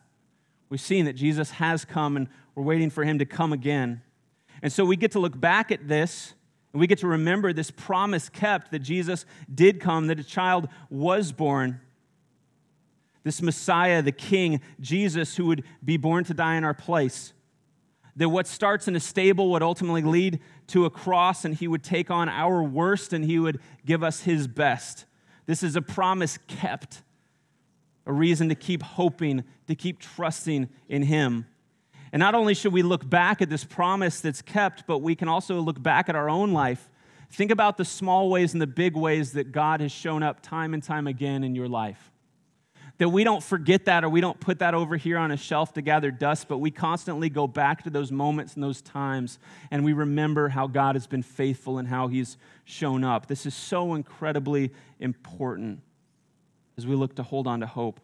We've 0.69 0.79
seen 0.79 1.05
that 1.05 1.13
Jesus 1.13 1.51
has 1.51 1.84
come 1.84 2.15
and 2.15 2.27
we're 2.55 2.63
waiting 2.63 2.89
for 2.89 3.03
him 3.03 3.19
to 3.19 3.25
come 3.25 3.51
again. 3.51 4.01
And 4.62 4.71
so 4.71 4.86
we 4.86 4.95
get 4.95 5.12
to 5.12 5.19
look 5.19 5.39
back 5.39 5.71
at 5.71 5.88
this 5.88 6.34
and 6.71 6.79
we 6.79 6.88
get 6.88 6.99
to 6.99 7.08
remember 7.08 7.51
this 7.51 7.71
promise 7.71 8.29
kept 8.29 8.71
that 8.71 8.79
Jesus 8.79 9.25
did 9.53 9.82
come, 9.82 10.08
that 10.08 10.19
a 10.19 10.23
child 10.23 10.69
was 10.89 11.32
born 11.32 11.82
this 13.23 13.41
Messiah, 13.41 14.01
the 14.01 14.12
King, 14.12 14.62
Jesus, 14.79 15.36
who 15.36 15.45
would 15.45 15.63
be 15.84 15.97
born 15.97 16.23
to 16.25 16.34
die 16.34 16.55
in 16.55 16.63
our 16.63 16.73
place. 16.73 17.34
That 18.15 18.29
what 18.29 18.47
starts 18.47 18.88
in 18.88 18.95
a 18.95 18.99
stable 18.99 19.51
would 19.51 19.62
ultimately 19.62 20.01
lead 20.01 20.39
to 20.67 20.86
a 20.86 20.89
cross, 20.89 21.45
and 21.45 21.55
he 21.55 21.67
would 21.67 21.84
take 21.84 22.10
on 22.10 22.27
our 22.27 22.63
worst 22.63 23.13
and 23.13 23.23
he 23.23 23.39
would 23.39 23.60
give 23.86 24.03
us 24.03 24.21
his 24.21 24.47
best. 24.47 25.05
This 25.50 25.64
is 25.64 25.76
a 25.76 25.82
promise 25.82 26.38
kept, 26.46 27.02
a 28.06 28.14
reason 28.14 28.50
to 28.50 28.56
keep 28.56 28.84
hoping, 28.84 29.44
to 29.66 29.74
keep 29.74 30.00
trusting 30.00 30.70
in 30.88 31.02
him. 31.02 31.48
And 32.12 32.20
not 32.20 32.36
only 32.36 32.54
should 32.54 32.72
we 32.72 32.84
look 32.84 33.10
back 33.10 33.42
at 33.42 33.50
this 33.50 33.64
promise 33.64 34.22
that's 34.22 34.44
kept, 34.44 34.86
but 34.86 35.00
we 35.00 35.16
can 35.16 35.28
also 35.28 35.60
look 35.60 35.82
back 35.82 36.08
at 36.08 36.16
our 36.16 36.30
own 36.30 36.54
life. 36.54 36.92
Think 37.32 37.50
about 37.50 37.78
the 37.78 37.86
small 37.86 38.30
ways 38.30 38.54
and 38.54 38.62
the 38.62 38.68
big 38.68 38.96
ways 38.96 39.32
that 39.32 39.52
God 39.52 39.82
has 39.82 39.92
shown 39.92 40.22
up 40.22 40.42
time 40.44 40.76
and 40.76 40.84
time 40.84 41.08
again 41.08 41.44
in 41.44 41.56
your 41.56 41.68
life 41.68 42.09
that 43.00 43.10
we 43.10 43.24
don't 43.24 43.42
forget 43.42 43.86
that 43.86 44.04
or 44.04 44.10
we 44.10 44.22
don't 44.22 44.40
put 44.40 44.60
that 44.60 44.74
over 44.74 44.98
here 44.98 45.18
on 45.18 45.32
a 45.32 45.38
shelf 45.38 45.74
to 45.74 45.82
gather 45.82 46.12
dust, 46.12 46.48
but 46.48 46.60
we 46.60 46.70
constantly 46.70 47.30
go 47.30 47.48
back 47.48 47.84
to 47.84 47.90
those 47.90 48.12
moments 48.12 48.54
and 48.54 48.64
those 48.64 48.82
times 48.82 49.40
and 49.72 49.84
we 49.84 49.94
remember 49.94 50.50
how 50.50 50.68
God 50.68 50.96
has 50.96 51.08
been 51.08 51.24
faithful 51.24 51.78
and 51.78 51.88
how 51.88 52.08
He's 52.08 52.38
shown 52.66 53.04
up. 53.04 53.28
This 53.28 53.46
is 53.46 53.56
so 53.56 53.96
incredibly 53.96 54.72
important 55.00 55.82
as 56.78 56.86
we 56.86 56.96
look 56.96 57.16
to 57.16 57.24
hold 57.24 57.48
on 57.48 57.62
to 57.62 57.66
hope. 57.66 58.02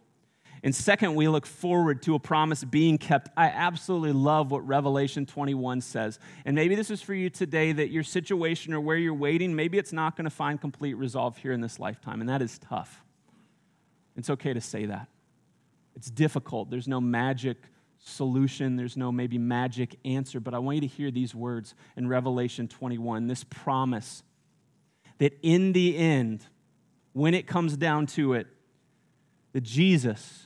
And 0.62 0.74
second, 0.74 1.14
we 1.14 1.28
look 1.28 1.46
forward 1.46 2.02
to 2.02 2.14
a 2.14 2.18
promise 2.18 2.64
being 2.64 2.96
kept. 2.96 3.28
I 3.36 3.48
absolutely 3.48 4.12
love 4.12 4.50
what 4.50 4.66
Revelation 4.66 5.26
21 5.26 5.82
says. 5.82 6.18
And 6.46 6.56
maybe 6.56 6.74
this 6.74 6.90
is 6.90 7.02
for 7.02 7.14
you 7.14 7.28
today 7.28 7.72
that 7.72 7.90
your 7.90 8.02
situation 8.02 8.72
or 8.72 8.80
where 8.80 8.96
you're 8.96 9.14
waiting, 9.14 9.54
maybe 9.54 9.76
it's 9.76 9.92
not 9.92 10.16
going 10.16 10.24
to 10.24 10.30
find 10.30 10.58
complete 10.58 10.94
resolve 10.94 11.36
here 11.36 11.52
in 11.52 11.60
this 11.60 11.78
lifetime, 11.78 12.20
and 12.20 12.28
that 12.30 12.40
is 12.40 12.58
tough. 12.58 13.05
It's 14.16 14.30
okay 14.30 14.52
to 14.52 14.60
say 14.60 14.86
that. 14.86 15.08
It's 15.94 16.10
difficult. 16.10 16.70
There's 16.70 16.88
no 16.88 17.00
magic 17.00 17.58
solution, 17.98 18.76
there's 18.76 18.96
no 18.96 19.10
maybe 19.10 19.38
magic 19.38 19.98
answer, 20.04 20.38
but 20.38 20.54
I 20.54 20.58
want 20.58 20.76
you 20.76 20.80
to 20.82 20.86
hear 20.86 21.10
these 21.10 21.34
words 21.34 21.74
in 21.96 22.08
Revelation 22.08 22.68
21 22.68 23.26
this 23.26 23.44
promise 23.44 24.22
that 25.18 25.36
in 25.42 25.72
the 25.72 25.96
end, 25.96 26.46
when 27.14 27.34
it 27.34 27.46
comes 27.46 27.76
down 27.76 28.06
to 28.06 28.34
it, 28.34 28.46
that 29.52 29.62
Jesus, 29.62 30.45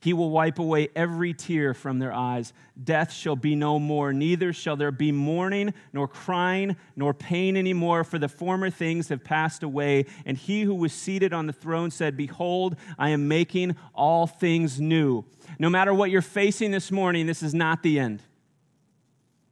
he 0.00 0.14
will 0.14 0.30
wipe 0.30 0.58
away 0.58 0.88
every 0.96 1.34
tear 1.34 1.74
from 1.74 1.98
their 1.98 2.12
eyes. 2.12 2.54
Death 2.82 3.12
shall 3.12 3.36
be 3.36 3.54
no 3.54 3.78
more, 3.78 4.12
neither 4.12 4.52
shall 4.52 4.76
there 4.76 4.90
be 4.90 5.12
mourning, 5.12 5.74
nor 5.92 6.08
crying, 6.08 6.76
nor 6.96 7.12
pain 7.12 7.56
anymore, 7.56 8.02
for 8.02 8.18
the 8.18 8.28
former 8.28 8.70
things 8.70 9.10
have 9.10 9.22
passed 9.22 9.62
away. 9.62 10.06
And 10.24 10.38
he 10.38 10.62
who 10.62 10.74
was 10.74 10.94
seated 10.94 11.34
on 11.34 11.46
the 11.46 11.52
throne 11.52 11.90
said, 11.90 12.16
Behold, 12.16 12.76
I 12.98 13.10
am 13.10 13.28
making 13.28 13.76
all 13.94 14.26
things 14.26 14.80
new. 14.80 15.24
No 15.58 15.68
matter 15.68 15.92
what 15.92 16.10
you're 16.10 16.22
facing 16.22 16.70
this 16.70 16.90
morning, 16.90 17.26
this 17.26 17.42
is 17.42 17.52
not 17.52 17.82
the 17.82 17.98
end. 17.98 18.22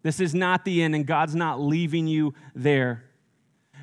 This 0.02 0.18
is 0.18 0.34
not 0.34 0.64
the 0.64 0.82
end, 0.82 0.94
and 0.94 1.06
God's 1.06 1.34
not 1.34 1.60
leaving 1.60 2.06
you 2.06 2.32
there 2.54 3.07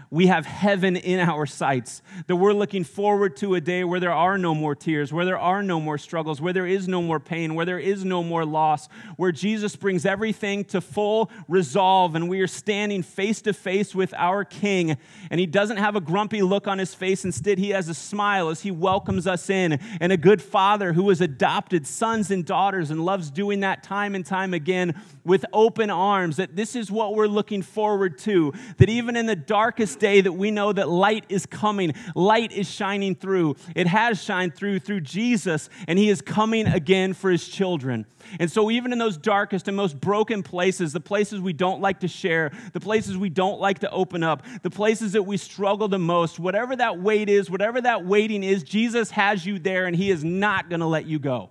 we 0.10 0.28
have 0.28 0.46
heaven 0.46 0.96
in 0.96 1.20
our 1.20 1.46
sights, 1.46 2.02
that 2.28 2.36
we're 2.36 2.54
looking 2.54 2.84
forward 2.84 3.36
to 3.38 3.56
a 3.56 3.62
day 3.62 3.84
where 3.84 4.00
there 4.00 4.13
are 4.13 4.38
no 4.38 4.56
more 4.56 4.76
tears, 4.76 5.12
where 5.12 5.26
there 5.26 5.39
are 5.39 5.63
no 5.63 5.80
more 5.80 5.98
struggles, 5.98 6.39
where 6.39 6.54
there 6.54 6.68
is 6.68 6.88
no 6.88 7.02
more 7.02 7.20
pain, 7.20 7.56
where 7.56 7.65
there 7.65 7.80
is 7.80 8.06
no 8.06 8.24
more 8.24 8.46
loss, 8.46 8.88
where 9.18 9.32
Jesus 9.32 9.76
brings 9.76 10.06
everything 10.06 10.63
to 10.65 10.82
full 10.82 11.30
resolve 11.48 12.15
and 12.15 12.30
we 12.30 12.41
are 12.41 12.48
standing 12.48 13.04
face 13.04 13.41
to 13.41 13.54
face 13.54 13.96
with 13.96 14.13
our 14.15 14.46
King. 14.46 14.98
And 15.30 15.39
he 15.39 15.46
doesn't 15.46 15.78
have 15.78 15.96
a 15.96 16.02
grumpy 16.02 16.41
look 16.41 16.68
on 16.68 16.78
his 16.78 16.94
face. 16.94 17.26
Instead, 17.26 17.58
he 17.58 17.72
has 17.72 17.89
a 17.89 17.94
smile 17.94 18.50
as 18.50 18.62
he 18.62 18.72
welcomes 18.72 19.28
us 19.28 19.50
in, 19.50 19.80
and 20.00 20.12
a 20.12 20.18
good 20.18 20.41
father 20.41 20.94
who 20.94 21.10
has 21.10 21.22
adopted 21.22 21.88
sons 21.88 22.32
and 22.32 22.46
daughters 22.46 22.91
and 22.91 23.04
loves 23.04 23.32
doing 23.32 23.62
that 23.62 23.84
time 23.84 24.15
and 24.15 24.26
time 24.26 24.54
again 24.54 25.00
with 25.24 25.46
open 25.54 25.89
arms. 25.89 26.38
That 26.38 26.56
this 26.56 26.76
is 26.76 26.91
what 26.91 27.15
we're 27.15 27.28
looking 27.28 27.62
forward 27.62 28.18
to, 28.20 28.54
that 28.78 28.89
even 28.89 29.15
in 29.15 29.26
the 29.26 29.36
darkest 29.36 29.95
day 29.96 30.22
that 30.22 30.34
we 30.34 30.52
know 30.52 30.72
that 30.72 30.90
light 30.90 31.26
is 31.30 31.46
coming, 31.46 31.94
light 32.16 32.52
is 32.52 32.70
shining 32.70 33.16
through. 33.16 33.56
It 33.76 33.88
has 33.88 34.22
shined 34.22 34.56
through 34.56 34.80
through 34.80 35.02
Jesus, 35.02 35.70
and 35.88 35.98
He 36.00 36.10
is 36.10 36.22
coming 36.22 36.68
again 36.68 37.14
for 37.14 37.32
His 37.32 37.48
children. 37.48 38.06
And 38.40 38.52
so, 38.52 38.72
even 38.72 38.92
in 38.92 39.00
those 39.00 39.18
darkest 39.18 39.68
and 39.68 39.78
most 39.78 40.00
broken 40.00 40.44
places, 40.44 40.94
the 40.94 41.00
places 41.00 41.40
we 41.40 41.54
don't 41.54 41.82
like 41.82 42.00
to 42.02 42.08
share, 42.08 42.52
the 42.74 42.80
places 42.80 43.18
we 43.18 43.30
don't 43.30 43.60
like 43.60 43.80
to 43.80 43.92
open 43.92 44.24
up, 44.24 44.44
the 44.64 44.70
places 44.70 45.14
that 45.14 45.24
we 45.24 45.38
struggle 45.38 45.88
the 45.88 46.00
most, 46.00 46.40
whatever 46.40 46.76
that 46.76 47.00
weight 47.00 47.30
is, 47.30 47.50
whatever 47.50 47.82
that 47.82 48.06
waiting 48.06 48.44
is, 48.44 48.64
Jesus 48.64 49.12
has 49.12 49.46
you 49.46 49.60
there 49.60 49.86
and 49.86 49.96
He 49.96 50.10
is 50.10 50.24
not 50.24 50.70
going 50.70 50.80
to 50.80 50.86
let 50.86 51.06
you 51.06 51.20
go. 51.20 51.50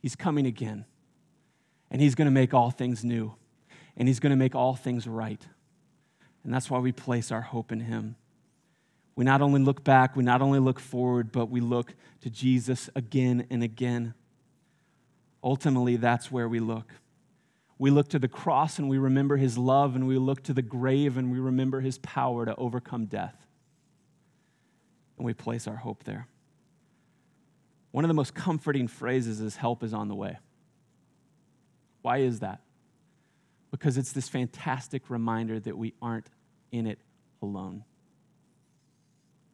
He's 0.00 0.16
coming 0.16 0.46
again. 0.46 0.84
And 1.90 2.02
He's 2.02 2.14
going 2.14 2.26
to 2.26 2.32
make 2.32 2.52
all 2.52 2.70
things 2.70 3.04
new. 3.04 3.34
And 3.96 4.08
He's 4.08 4.20
going 4.20 4.30
to 4.30 4.36
make 4.36 4.54
all 4.54 4.74
things 4.74 5.06
right. 5.06 5.40
And 6.44 6.52
that's 6.52 6.70
why 6.70 6.78
we 6.78 6.92
place 6.92 7.32
our 7.32 7.40
hope 7.40 7.72
in 7.72 7.80
Him. 7.80 8.16
We 9.16 9.24
not 9.24 9.40
only 9.40 9.60
look 9.60 9.82
back, 9.82 10.16
we 10.16 10.24
not 10.24 10.42
only 10.42 10.58
look 10.58 10.78
forward, 10.78 11.32
but 11.32 11.46
we 11.46 11.60
look 11.60 11.94
to 12.20 12.30
Jesus 12.30 12.90
again 12.94 13.46
and 13.50 13.62
again. 13.62 14.14
Ultimately, 15.42 15.96
that's 15.96 16.30
where 16.30 16.48
we 16.48 16.60
look. 16.60 16.92
We 17.78 17.90
look 17.90 18.08
to 18.10 18.18
the 18.18 18.28
cross 18.28 18.78
and 18.78 18.88
we 18.88 18.98
remember 18.98 19.36
his 19.36 19.58
love, 19.58 19.94
and 19.94 20.06
we 20.06 20.18
look 20.18 20.42
to 20.44 20.52
the 20.52 20.62
grave 20.62 21.16
and 21.16 21.30
we 21.30 21.38
remember 21.38 21.80
his 21.80 21.98
power 21.98 22.44
to 22.44 22.54
overcome 22.56 23.06
death. 23.06 23.36
And 25.16 25.24
we 25.24 25.34
place 25.34 25.66
our 25.66 25.76
hope 25.76 26.04
there. 26.04 26.28
One 27.92 28.04
of 28.04 28.08
the 28.08 28.14
most 28.14 28.34
comforting 28.34 28.88
phrases 28.88 29.40
is 29.40 29.56
help 29.56 29.84
is 29.84 29.94
on 29.94 30.08
the 30.08 30.14
way. 30.16 30.38
Why 32.02 32.18
is 32.18 32.40
that? 32.40 32.63
Because 33.74 33.98
it's 33.98 34.12
this 34.12 34.28
fantastic 34.28 35.10
reminder 35.10 35.58
that 35.58 35.76
we 35.76 35.94
aren't 36.00 36.28
in 36.70 36.86
it 36.86 37.00
alone. 37.42 37.82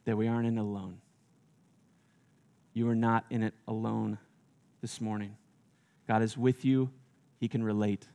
That 0.05 0.15
we 0.15 0.27
aren't 0.27 0.45
in 0.45 0.59
it 0.59 0.61
alone. 0.61 0.99
You 2.75 2.87
are 2.89 2.95
not 2.95 3.25
in 3.31 3.41
it 3.41 3.55
alone 3.67 4.19
this 4.79 5.01
morning. 5.01 5.37
God 6.07 6.21
is 6.21 6.37
with 6.37 6.63
you, 6.63 6.91
He 7.39 7.47
can 7.47 7.63
relate. 7.63 8.05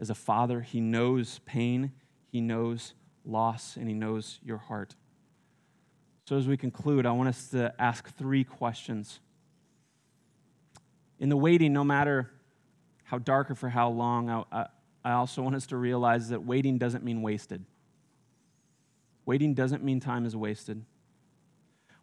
As 0.00 0.10
a 0.10 0.14
father, 0.16 0.60
He 0.62 0.80
knows 0.80 1.38
pain, 1.46 1.92
He 2.32 2.40
knows 2.40 2.92
loss, 3.24 3.76
and 3.76 3.86
He 3.86 3.94
knows 3.94 4.40
your 4.42 4.58
heart. 4.58 4.96
So, 6.24 6.36
as 6.36 6.48
we 6.48 6.56
conclude, 6.56 7.06
I 7.06 7.12
want 7.12 7.28
us 7.28 7.50
to 7.50 7.72
ask 7.78 8.12
three 8.18 8.42
questions. 8.42 9.20
In 11.20 11.28
the 11.28 11.36
waiting, 11.36 11.72
no 11.72 11.84
matter 11.84 12.28
how 13.04 13.18
dark 13.18 13.52
or 13.52 13.54
for 13.54 13.68
how 13.68 13.88
long, 13.88 14.44
I, 14.50 14.66
I 15.06 15.12
also 15.12 15.40
want 15.40 15.54
us 15.54 15.66
to 15.68 15.76
realize 15.76 16.30
that 16.30 16.44
waiting 16.44 16.78
doesn't 16.78 17.04
mean 17.04 17.22
wasted. 17.22 17.64
Waiting 19.24 19.54
doesn't 19.54 19.84
mean 19.84 20.00
time 20.00 20.26
is 20.26 20.34
wasted. 20.34 20.84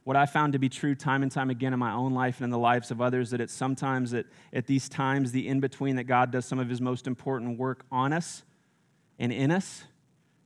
What 0.06 0.16
I 0.16 0.26
found 0.26 0.54
to 0.54 0.60
be 0.60 0.70
true 0.70 0.96
time 0.96 1.22
and 1.22 1.30
time 1.30 1.50
again 1.50 1.74
in 1.74 1.80
my 1.80 1.92
own 1.92 2.14
life 2.14 2.38
and 2.38 2.46
in 2.46 2.50
the 2.50 2.58
lives 2.58 2.92
of 2.92 3.02
others, 3.02 3.32
that 3.32 3.42
it's 3.42 3.52
sometimes 3.52 4.12
that 4.12 4.26
at 4.54 4.68
these 4.68 4.88
times, 4.88 5.34
the 5.34 5.50
in 5.50 5.60
between, 5.60 5.98
that 5.98 6.06
God 6.06 6.32
does 6.32 6.46
some 6.46 6.60
of 6.60 6.70
his 6.70 6.80
most 6.80 7.06
important 7.06 7.60
work 7.60 7.84
on 7.92 8.14
us 8.14 8.44
and 9.20 9.34
in 9.34 9.52
us 9.52 9.84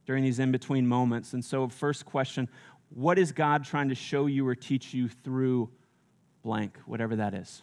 during 0.08 0.24
these 0.24 0.40
in 0.40 0.52
between 0.52 0.88
moments. 0.88 1.34
And 1.34 1.46
so, 1.46 1.68
first 1.68 2.08
question 2.08 2.50
what 2.90 3.20
is 3.20 3.32
God 3.32 3.66
trying 3.66 3.90
to 3.90 3.96
show 3.96 4.26
you 4.26 4.48
or 4.48 4.56
teach 4.56 4.96
you 4.96 5.10
through 5.10 5.70
blank, 6.42 6.76
whatever 6.88 7.18
that 7.18 7.36
is? 7.36 7.62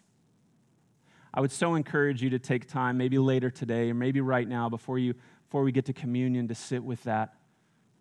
I 1.35 1.40
would 1.40 1.51
so 1.51 1.75
encourage 1.75 2.23
you 2.23 2.31
to 2.31 2.38
take 2.38 2.68
time, 2.68 2.97
maybe 2.97 3.18
later 3.18 3.51
today 3.51 3.90
or 3.90 3.94
maybe 3.94 4.20
right 4.20 4.47
now 4.47 4.68
before, 4.68 5.01
you, 5.01 5.14
before 5.47 5.64
we 5.64 5.73
get 5.73 5.87
to 5.87 5.92
communion, 5.92 6.47
to 6.47 6.55
sit 6.55 6.83
with 6.83 7.03
that, 7.03 7.35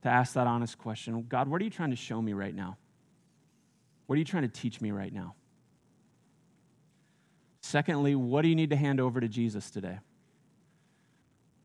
to 0.04 0.10
ask 0.10 0.34
that 0.34 0.46
honest 0.46 0.78
question 0.78 1.26
God, 1.28 1.48
what 1.48 1.60
are 1.60 1.64
you 1.64 1.72
trying 1.72 1.90
to 1.90 1.96
show 1.96 2.22
me 2.22 2.34
right 2.34 2.54
now? 2.54 2.78
What 4.06 4.16
are 4.16 4.20
you 4.20 4.26
trying 4.26 4.44
to 4.44 4.50
teach 4.50 4.80
me 4.82 4.92
right 4.92 5.12
now? 5.12 5.34
Secondly, 7.62 8.14
what 8.14 8.44
do 8.44 8.50
you 8.50 8.56
need 8.56 8.70
to 8.70 8.76
hand 8.76 9.00
over 9.00 9.20
to 9.20 9.28
Jesus 9.28 9.72
today? 9.72 9.98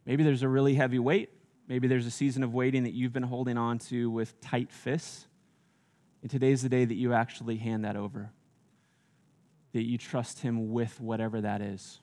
Maybe 0.07 0.25
there's 0.25 0.43
a 0.43 0.49
really 0.49 0.75
heavy 0.75 0.99
weight. 0.99 1.29
Maybe 1.67 1.87
there's 1.87 2.07
a 2.07 2.11
season 2.11 2.43
of 2.43 2.55
waiting 2.55 2.85
that 2.85 2.95
you've 2.95 3.13
been 3.13 3.25
holding 3.25 3.59
on 3.59 3.79
to 3.81 4.11
with 4.11 4.41
tight 4.41 4.73
fists. 4.73 5.27
And 6.23 6.31
today's 6.31 6.63
the 6.63 6.71
day 6.71 6.87
that 6.87 6.95
you 6.95 7.13
actually 7.13 7.57
hand 7.57 7.85
that 7.85 7.95
over, 7.95 8.31
that 9.73 9.85
you 9.85 9.99
trust 9.99 10.41
Him 10.41 10.73
with 10.73 11.01
whatever 11.01 11.41
that 11.41 11.61
is. 11.61 11.99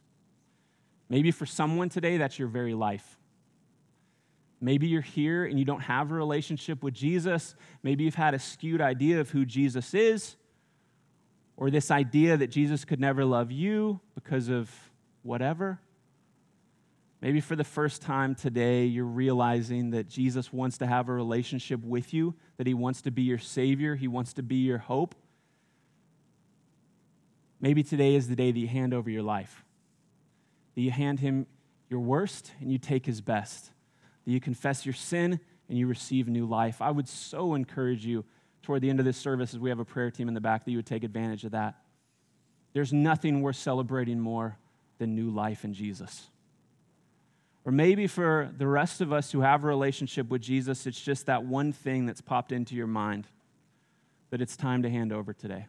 Maybe 1.09 1.31
for 1.31 1.45
someone 1.45 1.89
today, 1.89 2.17
that's 2.17 2.39
your 2.39 2.47
very 2.47 2.73
life. 2.73 3.17
Maybe 4.61 4.87
you're 4.87 5.01
here 5.01 5.45
and 5.45 5.59
you 5.59 5.65
don't 5.65 5.81
have 5.81 6.11
a 6.11 6.13
relationship 6.13 6.81
with 6.81 6.93
Jesus. 6.93 7.55
Maybe 7.83 8.03
you've 8.03 8.15
had 8.15 8.33
a 8.33 8.39
skewed 8.39 8.81
idea 8.81 9.19
of 9.19 9.29
who 9.29 9.45
Jesus 9.45 9.93
is, 9.93 10.35
or 11.57 11.69
this 11.69 11.91
idea 11.91 12.37
that 12.37 12.47
Jesus 12.47 12.85
could 12.85 12.99
never 12.99 13.23
love 13.25 13.51
you 13.51 13.99
because 14.15 14.49
of 14.49 14.71
whatever. 15.23 15.79
Maybe 17.21 17.41
for 17.41 17.55
the 17.55 17.63
first 17.63 18.01
time 18.01 18.35
today, 18.35 18.85
you're 18.85 19.05
realizing 19.05 19.91
that 19.91 20.07
Jesus 20.07 20.51
wants 20.53 20.77
to 20.79 20.85
have 20.85 21.09
a 21.09 21.13
relationship 21.13 21.83
with 21.83 22.13
you, 22.13 22.35
that 22.57 22.67
he 22.67 22.73
wants 22.73 23.01
to 23.03 23.11
be 23.11 23.23
your 23.23 23.39
Savior, 23.39 23.95
he 23.95 24.07
wants 24.07 24.33
to 24.33 24.43
be 24.43 24.57
your 24.57 24.77
hope. 24.77 25.15
Maybe 27.61 27.83
today 27.83 28.15
is 28.15 28.27
the 28.27 28.35
day 28.35 28.51
that 28.51 28.59
you 28.59 28.67
hand 28.67 28.93
over 28.93 29.09
your 29.09 29.23
life, 29.23 29.63
that 30.75 30.81
you 30.81 30.91
hand 30.91 31.19
him 31.19 31.47
your 31.89 31.99
worst 31.99 32.51
and 32.59 32.71
you 32.71 32.77
take 32.77 33.05
his 33.05 33.21
best, 33.21 33.71
that 34.25 34.31
you 34.31 34.39
confess 34.39 34.85
your 34.85 34.93
sin 34.93 35.39
and 35.69 35.77
you 35.77 35.87
receive 35.87 36.27
new 36.27 36.45
life. 36.45 36.81
I 36.81 36.91
would 36.91 37.07
so 37.07 37.53
encourage 37.53 38.05
you 38.05 38.25
toward 38.61 38.81
the 38.81 38.89
end 38.89 38.99
of 38.99 39.05
this 39.05 39.17
service, 39.17 39.53
as 39.53 39.59
we 39.59 39.69
have 39.69 39.79
a 39.79 39.85
prayer 39.85 40.09
team 40.09 40.27
in 40.27 40.33
the 40.33 40.41
back, 40.41 40.65
that 40.65 40.71
you 40.71 40.77
would 40.77 40.85
take 40.85 41.03
advantage 41.03 41.43
of 41.43 41.51
that. 41.51 41.75
There's 42.73 42.91
nothing 42.91 43.41
worth 43.41 43.55
celebrating 43.55 44.19
more 44.19 44.57
than 44.97 45.15
new 45.15 45.29
life 45.29 45.63
in 45.63 45.73
Jesus. 45.73 46.27
Or 47.63 47.71
maybe 47.71 48.07
for 48.07 48.51
the 48.57 48.67
rest 48.67 49.01
of 49.01 49.13
us 49.13 49.31
who 49.31 49.41
have 49.41 49.63
a 49.63 49.67
relationship 49.67 50.29
with 50.29 50.41
Jesus, 50.41 50.85
it's 50.85 50.99
just 50.99 51.27
that 51.27 51.45
one 51.45 51.71
thing 51.71 52.05
that's 52.05 52.21
popped 52.21 52.51
into 52.51 52.75
your 52.75 52.87
mind 52.87 53.27
that 54.29 54.41
it's 54.41 54.57
time 54.57 54.83
to 54.83 54.89
hand 54.89 55.13
over 55.13 55.33
today. 55.33 55.67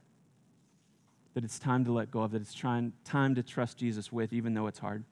That 1.36 1.44
it's 1.44 1.58
time 1.58 1.84
to 1.84 1.92
let 1.92 2.10
go 2.10 2.20
of, 2.20 2.30
that 2.30 2.40
it's 2.40 2.54
trying, 2.54 2.94
time 3.04 3.34
to 3.34 3.42
trust 3.42 3.76
Jesus 3.76 4.10
with, 4.10 4.32
even 4.32 4.54
though 4.54 4.68
it's 4.68 4.78
hard. 4.78 5.04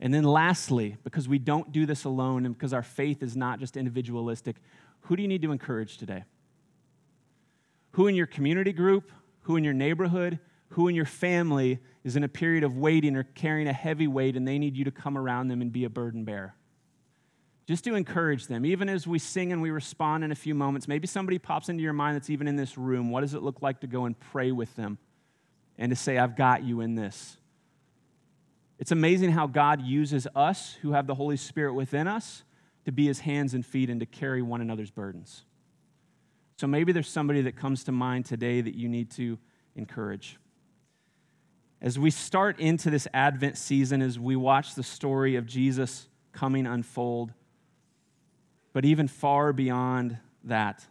And 0.00 0.14
then, 0.14 0.24
lastly, 0.24 0.96
because 1.04 1.28
we 1.28 1.38
don't 1.38 1.70
do 1.70 1.84
this 1.84 2.04
alone 2.04 2.46
and 2.46 2.56
because 2.56 2.72
our 2.72 2.82
faith 2.82 3.22
is 3.22 3.36
not 3.36 3.60
just 3.60 3.76
individualistic, 3.76 4.56
who 5.02 5.16
do 5.16 5.20
you 5.20 5.28
need 5.28 5.42
to 5.42 5.52
encourage 5.52 5.98
today? 5.98 6.24
Who 7.90 8.06
in 8.06 8.14
your 8.14 8.24
community 8.24 8.72
group, 8.72 9.12
who 9.42 9.56
in 9.56 9.64
your 9.64 9.74
neighborhood, 9.74 10.38
who 10.70 10.88
in 10.88 10.94
your 10.94 11.04
family 11.04 11.78
is 12.04 12.16
in 12.16 12.24
a 12.24 12.28
period 12.28 12.64
of 12.64 12.78
waiting 12.78 13.14
or 13.14 13.24
carrying 13.24 13.68
a 13.68 13.72
heavy 13.74 14.06
weight 14.06 14.34
and 14.34 14.48
they 14.48 14.58
need 14.58 14.78
you 14.78 14.84
to 14.86 14.90
come 14.90 15.18
around 15.18 15.48
them 15.48 15.60
and 15.60 15.70
be 15.70 15.84
a 15.84 15.90
burden 15.90 16.24
bearer. 16.24 16.54
Just 17.66 17.84
to 17.84 17.94
encourage 17.94 18.48
them, 18.48 18.66
even 18.66 18.88
as 18.88 19.06
we 19.06 19.18
sing 19.18 19.52
and 19.52 19.62
we 19.62 19.70
respond 19.70 20.24
in 20.24 20.32
a 20.32 20.34
few 20.34 20.54
moments, 20.54 20.88
maybe 20.88 21.06
somebody 21.06 21.38
pops 21.38 21.68
into 21.68 21.82
your 21.82 21.92
mind 21.92 22.16
that's 22.16 22.30
even 22.30 22.48
in 22.48 22.56
this 22.56 22.76
room. 22.76 23.10
What 23.10 23.20
does 23.20 23.34
it 23.34 23.42
look 23.42 23.62
like 23.62 23.80
to 23.80 23.86
go 23.86 24.04
and 24.04 24.18
pray 24.18 24.50
with 24.50 24.74
them 24.74 24.98
and 25.78 25.90
to 25.90 25.96
say, 25.96 26.18
I've 26.18 26.36
got 26.36 26.64
you 26.64 26.80
in 26.80 26.96
this? 26.96 27.36
It's 28.80 28.90
amazing 28.90 29.30
how 29.30 29.46
God 29.46 29.80
uses 29.80 30.26
us 30.34 30.76
who 30.82 30.92
have 30.92 31.06
the 31.06 31.14
Holy 31.14 31.36
Spirit 31.36 31.74
within 31.74 32.08
us 32.08 32.42
to 32.84 32.90
be 32.90 33.06
his 33.06 33.20
hands 33.20 33.54
and 33.54 33.64
feet 33.64 33.88
and 33.88 34.00
to 34.00 34.06
carry 34.06 34.42
one 34.42 34.60
another's 34.60 34.90
burdens. 34.90 35.44
So 36.56 36.66
maybe 36.66 36.90
there's 36.90 37.08
somebody 37.08 37.42
that 37.42 37.56
comes 37.56 37.84
to 37.84 37.92
mind 37.92 38.24
today 38.24 38.60
that 38.60 38.74
you 38.74 38.88
need 38.88 39.10
to 39.12 39.38
encourage. 39.76 40.36
As 41.80 41.96
we 41.96 42.10
start 42.10 42.58
into 42.58 42.90
this 42.90 43.06
Advent 43.14 43.56
season, 43.56 44.02
as 44.02 44.18
we 44.18 44.34
watch 44.34 44.74
the 44.74 44.82
story 44.82 45.36
of 45.36 45.46
Jesus 45.46 46.08
coming 46.32 46.66
unfold, 46.66 47.32
but 48.72 48.84
even 48.84 49.08
far 49.08 49.52
beyond 49.52 50.18
that, 50.44 50.84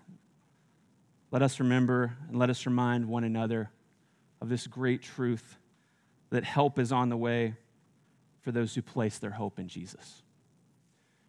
let 1.32 1.42
us 1.42 1.60
remember 1.60 2.16
and 2.28 2.38
let 2.38 2.50
us 2.50 2.66
remind 2.66 3.08
one 3.08 3.24
another 3.24 3.72
of 4.42 4.50
this 4.50 4.68
great 4.68 5.02
truth 5.02 5.58
that 6.30 6.44
help 6.44 6.80
is 6.80 6.92
on 6.92 7.10
the 7.10 7.18
way 7.18 7.56
for 8.42 8.52
those 8.52 8.76
who 8.76 8.82
place 8.82 9.18
their 9.18 9.32
hope 9.32 9.60
in 9.60 9.68
Jesus. 9.68 10.24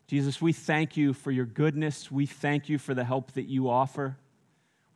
Jesus, 0.06 0.42
we 0.42 0.52
thank 0.52 0.96
you 0.96 1.12
for 1.12 1.30
your 1.30 1.46
goodness. 1.46 2.10
We 2.10 2.26
thank 2.26 2.68
you 2.68 2.78
for 2.78 2.94
the 2.94 3.04
help 3.04 3.32
that 3.32 3.48
you 3.48 3.70
offer. 3.70 4.16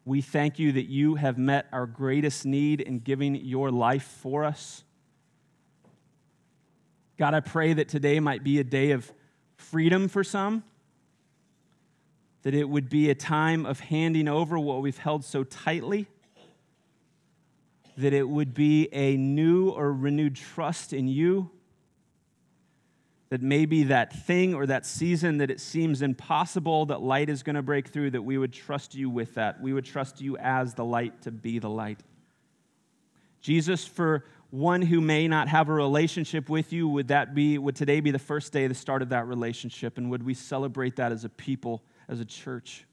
We 0.05 0.21
thank 0.21 0.59
you 0.59 0.73
that 0.73 0.87
you 0.87 1.15
have 1.17 1.39
met 1.39 1.67
our 1.73 1.87
greatest 1.87 2.45
need 2.45 2.81
in 2.81 3.01
giving 3.01 3.35
your 3.35 3.71
life 3.71 4.05
for 4.05 4.45
us. 4.45 4.85
God, 7.19 7.35
I 7.35 7.41
pray 7.41 7.73
that 7.73 7.89
today 7.89 8.21
might 8.21 8.45
be 8.45 8.59
a 8.59 8.65
day 8.65 8.91
of 8.91 9.11
freedom 9.57 10.09
for 10.09 10.23
some, 10.23 10.65
that 12.47 12.55
it 12.55 12.69
would 12.69 12.89
be 12.89 13.11
a 13.11 13.15
time 13.17 13.67
of 13.67 13.81
handing 13.81 14.29
over 14.29 14.57
what 14.57 14.81
we've 14.81 14.99
held 14.99 15.25
so 15.25 15.43
tightly, 15.43 16.07
that 17.97 18.13
it 18.13 18.29
would 18.29 18.55
be 18.55 18.89
a 18.93 19.17
new 19.17 19.71
or 19.71 19.93
renewed 19.93 20.37
trust 20.37 20.93
in 20.93 21.09
you 21.09 21.51
that 23.31 23.43
maybe 23.43 23.83
that 23.83 24.13
thing 24.13 24.55
or 24.55 24.65
that 24.65 24.87
season 24.87 25.39
that 25.39 25.51
it 25.51 25.59
seems 25.59 26.03
impossible 26.03 26.87
that 26.87 27.03
light 27.03 27.29
is 27.29 27.43
going 27.43 27.57
to 27.57 27.63
break 27.63 27.89
through, 27.89 28.13
that 28.13 28.23
we 28.23 28.39
would 28.39 28.53
trust 28.53 28.95
you 28.95 29.11
with 29.11 29.35
that. 29.35 29.61
We 29.61 29.73
would 29.73 29.85
trust 29.85 30.21
you 30.21 30.37
as 30.37 30.73
the 30.75 30.85
light 30.85 31.23
to 31.23 31.33
be 31.33 31.59
the 31.59 31.69
light. 31.69 31.99
Jesus, 33.41 33.85
for 33.85 34.25
one 34.51 34.83
who 34.83 35.01
may 35.01 35.27
not 35.27 35.49
have 35.49 35.69
a 35.69 35.73
relationship 35.73 36.49
with 36.49 36.73
you, 36.73 36.87
would 36.87 37.09
that 37.09 37.35
be, 37.35 37.59
would 37.59 37.75
today 37.75 37.99
be 37.99 38.13
the 38.13 38.21
first 38.21 38.53
day, 38.53 38.69
the 38.69 38.75
start 38.77 39.03
of 39.03 39.09
that 39.09 39.27
relationship? 39.27 39.99
And 39.99 40.13
would 40.13 40.23
we 40.23 40.35
celebrate 40.35 40.95
that 40.95 41.11
as 41.11 41.25
a 41.25 41.29
people, 41.29 41.83
as 42.09 42.21
a 42.21 42.25
church? 42.25 42.85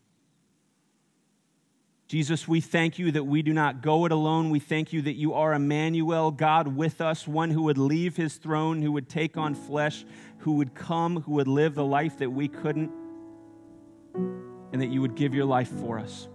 Jesus, 2.07 2.47
we 2.47 2.61
thank 2.61 2.99
you 2.99 3.11
that 3.11 3.23
we 3.23 3.41
do 3.41 3.53
not 3.53 3.81
go 3.81 4.05
it 4.05 4.11
alone. 4.11 4.49
We 4.51 4.59
thank 4.59 4.93
you 4.93 5.01
that 5.03 5.13
you 5.13 5.33
are 5.33 5.53
Emmanuel, 5.53 6.29
God 6.31 6.67
with 6.67 7.01
us, 7.01 7.27
one 7.27 7.49
who 7.49 7.63
would 7.63 7.77
leave 7.77 8.15
his 8.15 8.35
throne, 8.35 8.81
who 8.81 8.91
would 8.91 9.09
take 9.09 9.35
on 9.37 9.55
flesh, 9.55 10.05
who 10.39 10.53
would 10.53 10.75
come, 10.75 11.21
who 11.21 11.33
would 11.33 11.47
live 11.47 11.73
the 11.73 11.85
life 11.85 12.19
that 12.19 12.29
we 12.29 12.47
couldn't, 12.47 12.91
and 14.13 14.81
that 14.81 14.89
you 14.89 15.01
would 15.01 15.15
give 15.15 15.33
your 15.33 15.45
life 15.45 15.69
for 15.69 15.97
us. 15.97 16.27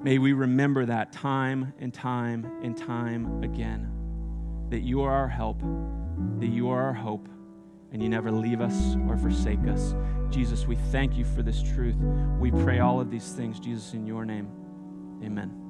May 0.00 0.18
we 0.18 0.32
remember 0.32 0.86
that 0.86 1.10
time 1.12 1.72
and 1.80 1.92
time 1.92 2.46
and 2.62 2.76
time 2.76 3.42
again 3.42 3.90
that 4.70 4.82
you 4.82 5.02
are 5.02 5.12
our 5.12 5.28
help, 5.28 5.60
that 6.38 6.46
you 6.46 6.70
are 6.70 6.82
our 6.84 6.92
hope 6.92 7.28
and 7.92 8.02
you 8.02 8.08
never 8.08 8.30
leave 8.30 8.60
us 8.60 8.96
or 9.08 9.16
forsake 9.16 9.66
us. 9.68 9.94
Jesus, 10.30 10.66
we 10.66 10.76
thank 10.90 11.16
you 11.16 11.24
for 11.24 11.42
this 11.42 11.62
truth. 11.62 11.96
We 12.38 12.50
pray 12.50 12.80
all 12.80 13.00
of 13.00 13.10
these 13.10 13.32
things, 13.32 13.58
Jesus, 13.58 13.94
in 13.94 14.06
your 14.06 14.24
name. 14.24 14.48
Amen. 15.24 15.67